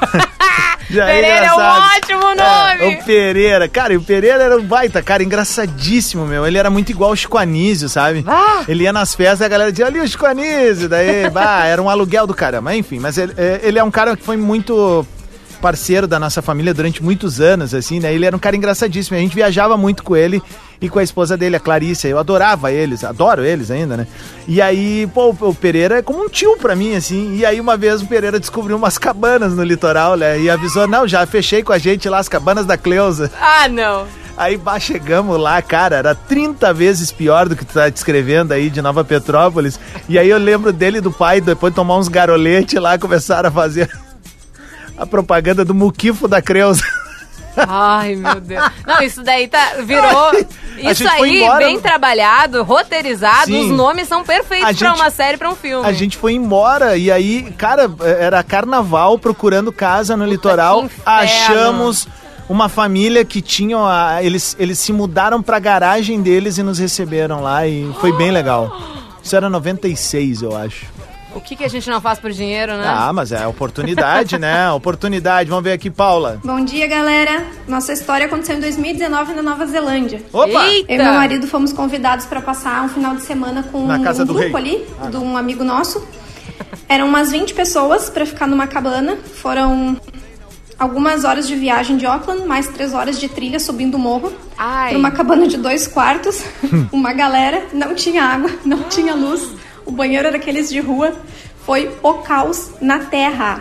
[0.90, 2.80] Já Pereira é um ótimo nome.
[2.80, 3.68] É, o Pereira.
[3.68, 6.44] Cara, e o Pereira era um baita, cara, engraçadíssimo, meu.
[6.44, 8.24] Ele era muito igual o Chico Anísio, sabe?
[8.66, 10.88] Ele ia nas festas e a galera dizia, ali o Chico Anísio.
[10.88, 12.74] Daí, bah, era um aluguel do caramba.
[12.74, 15.06] Enfim, mas ele, é, ele é um cara que foi muito
[15.60, 18.12] parceiro da nossa família durante muitos anos, assim, né?
[18.12, 19.16] Ele era um cara engraçadíssimo.
[19.16, 20.42] A gente viajava muito com ele
[20.80, 22.08] e com a esposa dele, a Clarice.
[22.08, 24.06] Eu adorava eles, adoro eles ainda, né?
[24.48, 27.36] E aí, pô, o Pereira é como um tio pra mim, assim.
[27.36, 30.40] E aí, uma vez o Pereira descobriu umas cabanas no litoral, né?
[30.40, 33.30] E avisou: não, já fechei com a gente lá as cabanas da Cleusa.
[33.40, 34.06] Ah, não.
[34.36, 38.70] Aí bah, chegamos lá, cara, era 30 vezes pior do que tu tá descrevendo aí
[38.70, 39.78] de Nova Petrópolis.
[40.08, 43.50] E aí eu lembro dele e do pai, depois de tomar uns garoletes lá, começaram
[43.50, 43.90] a fazer
[45.00, 46.82] a propaganda do muquifo da Creuza.
[47.56, 48.62] Ai, meu Deus.
[48.86, 50.32] Não, isso daí tá, virou.
[50.78, 53.70] Isso gente aí, bem trabalhado, roteirizado, Sim.
[53.70, 55.86] os nomes são perfeitos A pra gente- uma série, pra um filme.
[55.86, 60.84] A gente foi embora e aí, cara, era carnaval procurando casa no litoral.
[60.84, 61.02] inferno.
[61.04, 62.08] Achamos
[62.48, 67.42] uma família que tinham a, eles eles se mudaram pra garagem deles e nos receberam
[67.42, 68.70] lá e foi bem legal.
[69.22, 70.86] Isso era 96, eu acho.
[71.34, 72.84] O que, que a gente não faz por dinheiro, né?
[72.86, 74.70] Ah, mas é oportunidade, né?
[74.72, 75.48] Oportunidade.
[75.48, 76.40] Vamos ver aqui, Paula.
[76.44, 77.44] Bom dia, galera.
[77.68, 80.22] Nossa história aconteceu em 2019 na Nova Zelândia.
[80.32, 80.46] Opa!
[80.66, 84.24] Eu e meu marido fomos convidados para passar um final de semana com Na casa
[84.24, 84.74] um do grupo rei.
[84.74, 85.08] ali, Ah.
[85.08, 86.04] de um amigo nosso.
[86.88, 89.16] Eram umas 20 pessoas para ficar numa cabana.
[89.40, 89.96] Foram
[90.78, 94.32] algumas horas de viagem de Auckland, mais três horas de trilha subindo o morro.
[94.58, 94.94] Ai.
[94.94, 96.42] Numa cabana de dois quartos,
[96.90, 99.48] uma galera, não tinha água, não tinha luz.
[99.90, 101.12] O banheiro era aqueles de rua,
[101.66, 103.60] foi o caos na terra.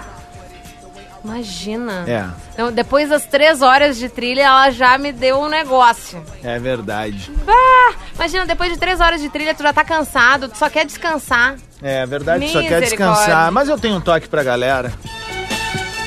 [1.26, 2.06] Imagina.
[2.08, 2.26] É.
[2.54, 6.24] Então, depois das três horas de trilha, ela já me deu um negócio.
[6.42, 7.30] É verdade.
[7.46, 10.86] Ah, imagina, depois de três horas de trilha, tu já tá cansado, tu só quer
[10.86, 11.56] descansar.
[11.82, 13.52] É verdade, só quer descansar.
[13.52, 14.94] Mas eu tenho um toque pra galera.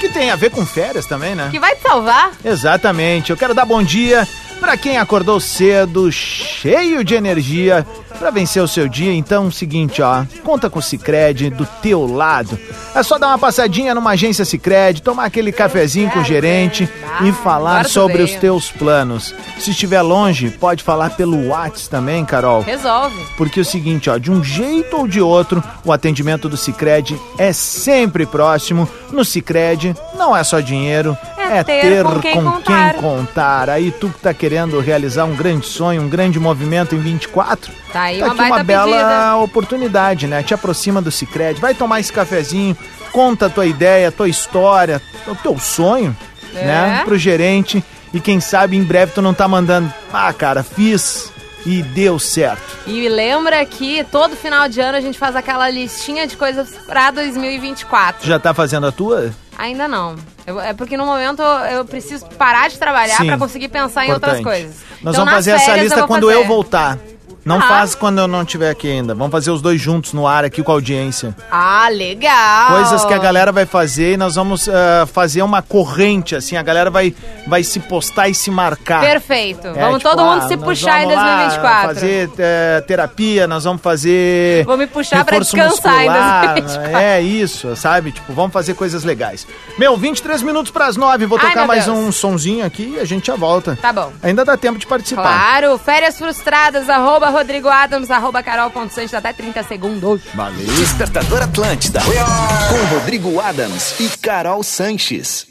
[0.01, 1.49] Que tem a ver com férias também, né?
[1.51, 2.33] Que vai te salvar?
[2.45, 3.31] Exatamente.
[3.31, 4.27] Eu quero dar bom dia
[4.63, 7.85] para quem acordou cedo, cheio de energia
[8.17, 9.13] para vencer o seu dia.
[9.13, 12.57] Então, é o seguinte, ó, conta com o Sicredi do teu lado.
[12.95, 16.89] É só dar uma passadinha numa agência Sicredi, tomar aquele cafezinho com o gerente
[17.25, 19.35] e falar agora tu sobre os teus planos.
[19.59, 22.63] Se estiver longe, pode falar pelo WhatsApp também, Carol.
[22.63, 23.17] Resolve.
[23.37, 27.21] Porque é o seguinte, ó, de um jeito ou de outro, o atendimento do Sicredi
[27.37, 28.89] é sempre próximo.
[29.11, 31.19] No Sicredi não é só dinheiro,
[31.59, 32.93] É ter ter, com quem com contar.
[32.93, 33.71] quem contar.
[33.71, 38.03] Aí tu que tá querendo realizar um grande sonho, um grande movimento em 24, Tá
[38.03, 39.37] aí tá uma aqui uma bela pedida.
[39.37, 40.43] oportunidade, né?
[40.43, 42.77] Te aproxima do Sicredi, vai tomar esse cafezinho,
[43.13, 46.17] conta a tua ideia, a tua história, o teu sonho,
[46.55, 46.65] É.
[46.65, 47.03] né?
[47.05, 47.83] Pro gerente
[48.13, 51.31] e quem sabe em breve tu não tá mandando, ah, cara, fiz
[51.65, 52.61] e deu certo.
[52.87, 57.11] E lembra que todo final de ano a gente faz aquela listinha de coisas pra
[57.13, 58.27] 2024.
[58.27, 59.31] Já tá fazendo a tua?
[59.57, 60.17] Ainda não.
[60.47, 64.39] Eu- é porque no momento eu preciso parar de trabalhar pra conseguir pensar em outras
[64.41, 64.63] Importante.
[64.65, 64.77] coisas.
[65.03, 66.39] Nós Então, vamos fazer essa lista vou quando fazer.
[66.41, 66.99] eu voltar.
[67.45, 67.63] Não Ah.
[67.63, 69.15] faz quando eu não estiver aqui ainda.
[69.15, 71.35] Vamos fazer os dois juntos no ar aqui com a audiência.
[71.51, 72.69] Ah, legal!
[72.73, 76.57] Coisas que a galera vai fazer e nós vamos ah, fazer uma corrente, assim.
[76.57, 77.15] A galera vai,
[77.47, 79.01] vai se postar e se marcar.
[79.01, 79.67] Perfeito.
[79.69, 81.95] É, vamos tipo, todo mundo ah, se puxar em vamos lá 2024.
[81.95, 84.65] fazer eh, terapia, nós vamos fazer.
[84.65, 86.97] Vou me puxar pra descansar em muscular, 2024.
[86.97, 88.13] É isso, sabe?
[88.13, 89.47] Tipo, vamos fazer coisas legais.
[89.79, 91.27] Meu, 23 minutos pras 9.
[91.27, 91.97] Vou Ai, tocar mais Deus.
[91.99, 93.77] um sonzinho aqui e a gente já volta.
[93.81, 94.13] Tá bom.
[94.23, 95.23] Ainda dá tempo de participar.
[95.23, 100.23] Claro, férias frustradas, arroba Rodrigo Adams, arroba carol.santos, até 30 segundos.
[100.35, 100.67] Valeu.
[100.77, 102.01] Despertador Atlântida.
[102.01, 105.47] Com Rodrigo Adams e Carol Sanches.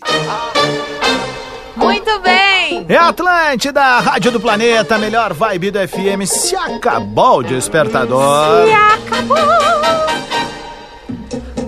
[1.76, 2.86] Muito bem!
[2.88, 6.26] É Atlântida, Rádio do Planeta, melhor vibe do FM.
[6.26, 8.66] Se acabou o despertador.
[8.66, 9.38] Se acabou!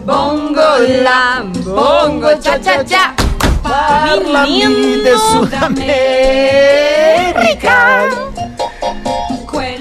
[0.05, 0.59] Bongo
[1.03, 3.15] lá, bongo tchá tchá tchá.
[4.43, 5.03] Menino
[5.49, 5.69] da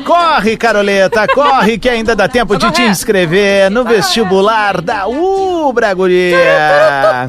[0.05, 7.29] Corre, Caroleta, corre que ainda dá tempo de te inscrever no vestibular da Ubra, guria.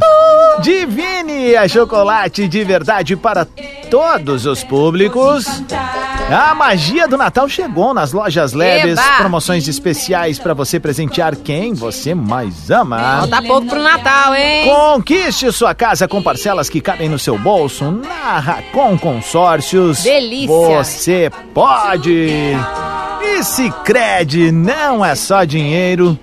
[0.61, 3.45] Divine a chocolate de verdade para
[3.89, 5.45] todos os públicos.
[6.31, 9.17] A magia do Natal chegou nas lojas leves, Eba!
[9.17, 13.19] promoções especiais para você presentear quem você mais ama.
[13.19, 14.69] Falta pouco pro Natal, hein?
[14.69, 20.01] Conquiste sua casa com parcelas que cabem no seu bolso na Racon Consórcios.
[20.01, 20.47] Delícia.
[20.47, 22.32] Você pode!
[23.21, 26.17] E Sicredi não é só dinheiro,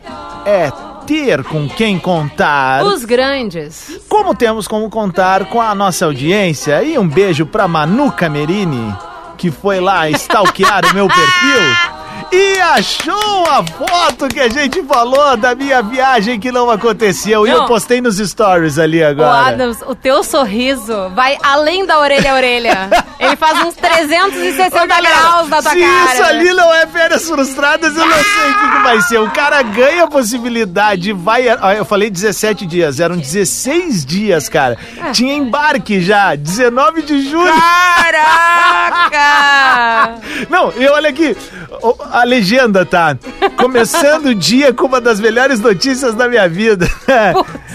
[0.44, 0.70] é
[1.06, 2.84] ter com quem contar.
[2.84, 4.00] Os grandes.
[4.08, 8.94] Como temos como contar com a nossa audiência e um beijo pra Manu Camerini,
[9.36, 11.99] que foi lá stalkear o meu perfil
[12.32, 17.46] e achou a foto que a gente falou da minha viagem que não aconteceu.
[17.46, 17.66] E eu Não.
[17.66, 19.48] postei nos stories ali Ô, agora.
[19.48, 22.90] Adams, o teu sorriso vai além da orelha a orelha.
[23.18, 26.14] Ele faz uns 360 graus na tua Se cara.
[26.14, 29.18] isso ali não é férias frustradas, eu não sei o que, que vai ser.
[29.20, 31.44] O cara ganha a possibilidade, vai.
[31.76, 34.78] Eu falei 17 dias, eram 16 dias, cara.
[35.12, 37.52] Tinha embarque já, 19 de julho.
[39.10, 40.14] Caraca!
[40.48, 41.59] Não, e olha aqui, o-
[42.12, 43.16] a legenda tá.
[43.56, 46.88] Começando o dia com uma das melhores notícias da minha vida.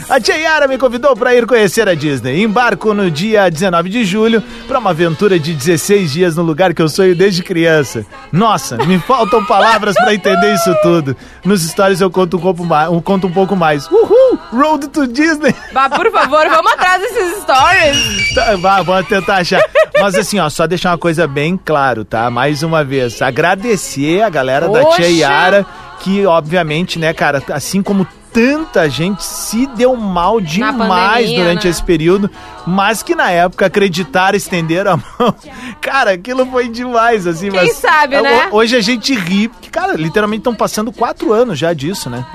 [0.09, 2.43] A tia Yara me convidou para ir conhecer a Disney.
[2.43, 6.81] Embarco no dia 19 de julho para uma aventura de 16 dias no lugar que
[6.81, 8.05] eu sonho desde criança.
[8.31, 11.15] Nossa, me faltam palavras para entender isso tudo.
[11.43, 12.91] Nos stories eu conto um pouco mais.
[12.91, 13.87] Eu conto um pouco mais.
[13.89, 14.39] Uhul!
[14.51, 15.55] Road to Disney!
[15.71, 18.33] Bah, por favor, vamos atrás desses stories.
[18.35, 19.61] Tá, vá, vamos tentar achar.
[19.99, 22.29] Mas assim, ó, só deixar uma coisa bem claro, tá?
[22.29, 23.84] Mais uma vez, agradecer
[24.23, 24.97] a galera da Poxa!
[25.03, 25.65] Tia Yara,
[25.99, 30.87] que obviamente, né, cara, assim como tanta gente se deu mal demais
[31.23, 31.69] pandemia, durante né?
[31.71, 32.29] esse período,
[32.67, 35.33] mas que na época acreditaram, estenderam a mão.
[35.79, 37.49] Cara, aquilo foi demais, assim.
[37.49, 38.49] Quem mas, sabe, ho- né?
[38.51, 42.25] Hoje a gente ri, porque, cara, literalmente estão passando quatro anos já disso, né?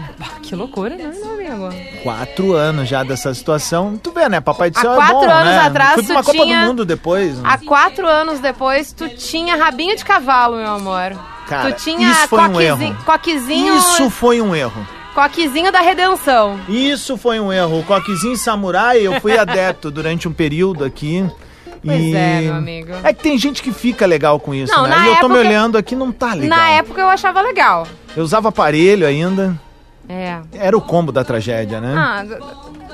[0.43, 1.33] Que loucura, né, meu
[1.67, 1.69] amigo?
[2.03, 4.01] Quatro anos já dessa situação.
[4.03, 4.41] Tu vê, né?
[4.41, 5.59] Papai do Há céu é quatro bom, anos né?
[5.61, 7.37] atrás, Fui pra uma tu Copa tinha- do Mundo depois.
[7.37, 7.43] né?
[7.45, 11.13] Há quatro anos depois, tu tinha rabinho de cavalo, meu amor.
[11.51, 12.97] Cara, tu tinha isso foi um erro.
[13.05, 14.87] coquezinho, Isso foi um erro.
[15.15, 16.59] coquezinho da redenção.
[16.69, 17.81] Isso foi um erro.
[17.81, 21.29] O coquezinho samurai, eu fui adepto durante um período aqui.
[21.85, 22.15] Pois e...
[22.15, 22.93] é, meu amigo.
[23.03, 24.97] É que tem gente que fica legal com isso, Não, né?
[25.05, 26.59] E eu tô me época- olhando aqui, não tá legal.
[26.59, 27.87] Na época eu achava legal.
[28.17, 29.59] Eu usava aparelho ainda.
[30.09, 30.41] É.
[30.55, 31.95] Era o combo da tragédia, né?
[31.97, 32.25] Ah,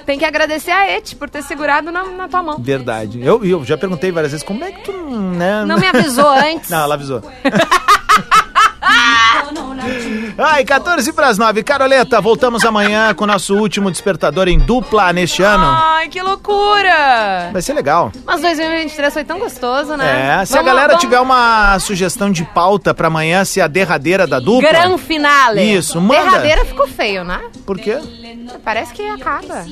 [0.05, 2.59] tem que agradecer a Et por ter segurado na, na tua mão.
[2.59, 3.21] Verdade.
[3.23, 5.65] Eu, eu já perguntei várias vezes como é que tu, né?
[5.65, 6.71] Não me avisou antes.
[6.71, 7.23] Não, ela avisou.
[10.39, 11.63] Ai, 14 para as 9.
[11.63, 15.65] Caroleta, voltamos amanhã com o nosso último despertador em dupla neste ano.
[15.65, 17.51] Ai, que loucura!
[17.53, 18.13] Vai ser legal.
[18.25, 20.41] Mas 2023 foi tão gostoso, né?
[20.43, 23.67] É, se a Vamos- galera vamos- tiver uma sugestão de pauta pra amanhã ser a
[23.67, 24.69] derradeira da dupla.
[24.69, 25.63] Gran finale.
[25.63, 26.23] Isso, manda.
[26.23, 27.41] Derradeira ficou feio, né?
[27.65, 27.99] Por quê?
[28.65, 29.65] Parece que acaba.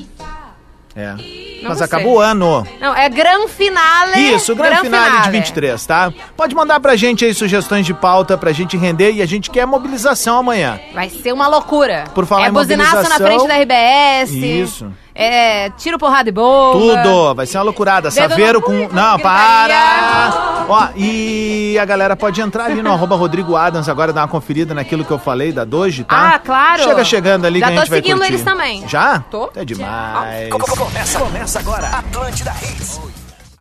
[0.95, 1.13] É.
[1.61, 2.65] Não Mas acabou o ano.
[2.79, 4.19] Não, é gran finale.
[4.19, 6.13] Isso, o grande finale de 23, tá?
[6.37, 9.65] Pode mandar pra gente aí sugestões de pauta pra gente render e a gente quer
[9.65, 10.79] mobilização amanhã.
[10.93, 12.03] Vai ser uma loucura.
[12.13, 14.31] Por falar é em buzinaço na mobilização- frente da RBS.
[14.31, 14.91] Isso.
[15.17, 16.77] É tiro porrada e bomba.
[17.03, 18.09] Tudo, vai ser uma loucurada.
[18.09, 18.93] Dedo Saveiro no- com.
[18.93, 20.65] Não, para!
[20.67, 24.73] Ó, e a galera pode entrar ali no arroba Rodrigo Adams agora, dar uma conferida
[24.73, 26.33] naquilo que eu falei da Doge, tá?
[26.35, 26.83] Ah, claro.
[26.83, 28.33] Chega chegando ali Já que a tô gente vai seguindo curtir.
[28.33, 28.87] eles também.
[28.89, 29.19] Já?
[29.31, 29.49] Tô.
[29.55, 30.49] É demais.
[30.49, 31.87] Começa, começa agora.
[31.87, 32.99] Atlântida Hits.